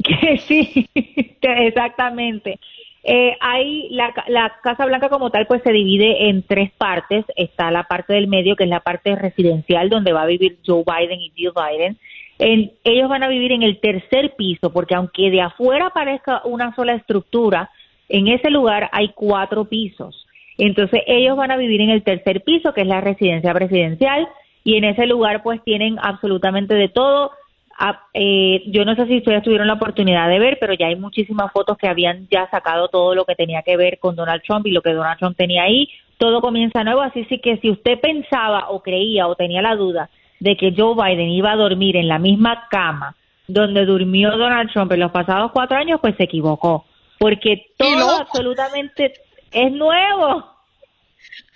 [0.02, 0.88] Que sí,
[1.40, 2.58] exactamente.
[3.06, 7.26] Eh, hay la, la, Casa Blanca como tal pues se divide en tres partes.
[7.36, 10.84] Está la parte del medio que es la parte residencial donde va a vivir Joe
[10.84, 11.98] Biden y Jill Biden.
[12.38, 16.74] En, ellos van a vivir en el tercer piso porque aunque de afuera parezca una
[16.74, 17.70] sola estructura,
[18.08, 20.26] en ese lugar hay cuatro pisos.
[20.56, 24.26] Entonces ellos van a vivir en el tercer piso que es la residencia presidencial
[24.64, 27.32] y en ese lugar pues tienen absolutamente de todo
[27.76, 30.96] Ah, eh, yo no sé si ustedes tuvieron la oportunidad de ver, pero ya hay
[30.96, 34.66] muchísimas fotos que habían ya sacado todo lo que tenía que ver con Donald Trump
[34.66, 35.88] y lo que Donald Trump tenía ahí.
[36.18, 40.08] Todo comienza nuevo, así que si usted pensaba o creía o tenía la duda
[40.38, 43.16] de que Joe Biden iba a dormir en la misma cama
[43.46, 46.86] donde durmió Donald Trump en los pasados cuatro años, pues se equivocó.
[47.18, 49.14] Porque todo absolutamente
[49.50, 50.50] es nuevo.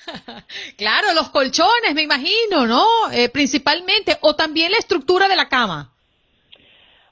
[0.76, 2.84] claro, los colchones, me imagino, ¿no?
[3.12, 5.92] Eh, principalmente, o también la estructura de la cama.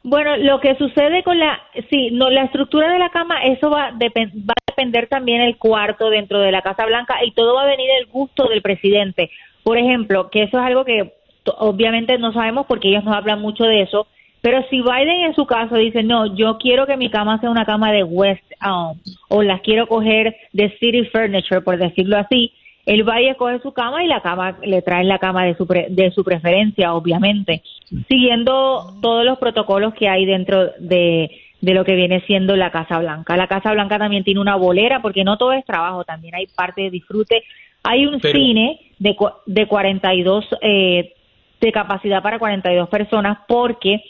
[0.09, 3.90] Bueno, lo que sucede con la, sí, no, la estructura de la cama, eso va,
[3.90, 7.66] va a depender también el cuarto dentro de la Casa Blanca y todo va a
[7.66, 9.32] venir del gusto del presidente.
[9.64, 11.12] Por ejemplo, que eso es algo que
[11.59, 14.07] obviamente no sabemos porque ellos no hablan mucho de eso,
[14.42, 17.64] pero si Biden en su caso dice, no, yo quiero que mi cama sea una
[17.64, 18.96] cama de West um,
[19.28, 22.52] o las quiero coger de City Furniture, por decirlo así,
[22.87, 25.66] él va y escoge su cama y la cama le traen la cama de su,
[25.66, 27.62] de su preferencia, obviamente,
[28.09, 31.30] siguiendo todos los protocolos que hay dentro de,
[31.61, 33.37] de lo que viene siendo la Casa Blanca.
[33.37, 36.82] La Casa Blanca también tiene una bolera, porque no todo es trabajo, también hay parte
[36.82, 37.43] de disfrute.
[37.82, 39.16] Hay un cine de,
[39.47, 41.12] de 42, eh,
[41.61, 44.03] de capacidad para 42 personas, porque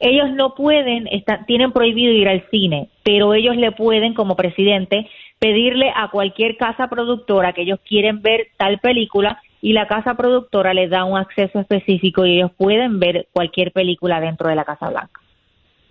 [0.00, 1.08] ellos no pueden,
[1.46, 5.08] tienen prohibido ir al cine, pero ellos le pueden, como presidente,
[5.44, 10.72] pedirle a cualquier casa productora que ellos quieren ver tal película y la casa productora
[10.72, 14.88] les da un acceso específico y ellos pueden ver cualquier película dentro de la Casa
[14.88, 15.20] Blanca.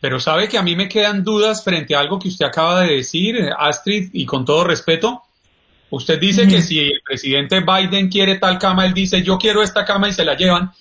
[0.01, 2.95] Pero sabe que a mí me quedan dudas frente a algo que usted acaba de
[2.95, 5.21] decir, Astrid, y con todo respeto.
[5.91, 9.85] Usted dice que si el presidente Biden quiere tal cama, él dice yo quiero esta
[9.85, 10.71] cama y se la llevan.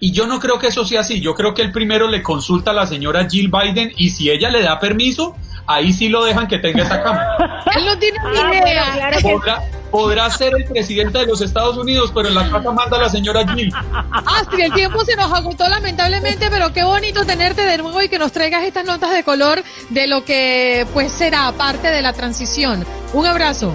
[0.00, 1.20] Y yo no creo que eso sea así.
[1.20, 4.48] Yo creo que el primero le consulta a la señora Jill Biden y si ella
[4.48, 5.36] le da permiso,
[5.66, 7.22] ahí sí lo dejan que tenga esa cama.
[7.76, 9.60] Él no tiene ni ah, idea.
[9.90, 13.46] podrá, ser el presidente de los Estados Unidos, pero en la casa manda la señora
[13.54, 13.72] Jill.
[14.10, 18.18] Astrid, el tiempo se nos agotó lamentablemente, pero qué bonito tenerte de nuevo y que
[18.18, 22.86] nos traigas estas notas de color de lo que pues será parte de la transición.
[23.12, 23.74] Un abrazo.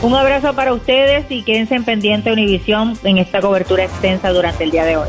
[0.00, 4.70] Un abrazo para ustedes y quédense en pendiente Univisión en esta cobertura extensa durante el
[4.70, 5.08] día de hoy.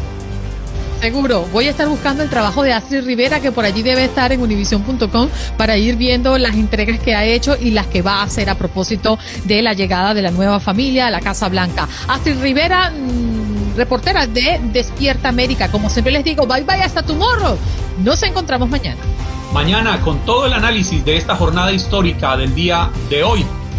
[0.99, 4.33] Seguro, voy a estar buscando el trabajo de Astrid Rivera, que por allí debe estar
[4.33, 8.23] en univision.com, para ir viendo las entregas que ha hecho y las que va a
[8.23, 11.87] hacer a propósito de la llegada de la nueva familia a la Casa Blanca.
[12.07, 15.71] Astrid Rivera, mm, reportera de Despierta América.
[15.71, 17.57] Como siempre les digo, bye bye hasta tomorrow.
[18.03, 18.99] Nos encontramos mañana.
[19.53, 23.45] Mañana con todo el análisis de esta jornada histórica del día de hoy.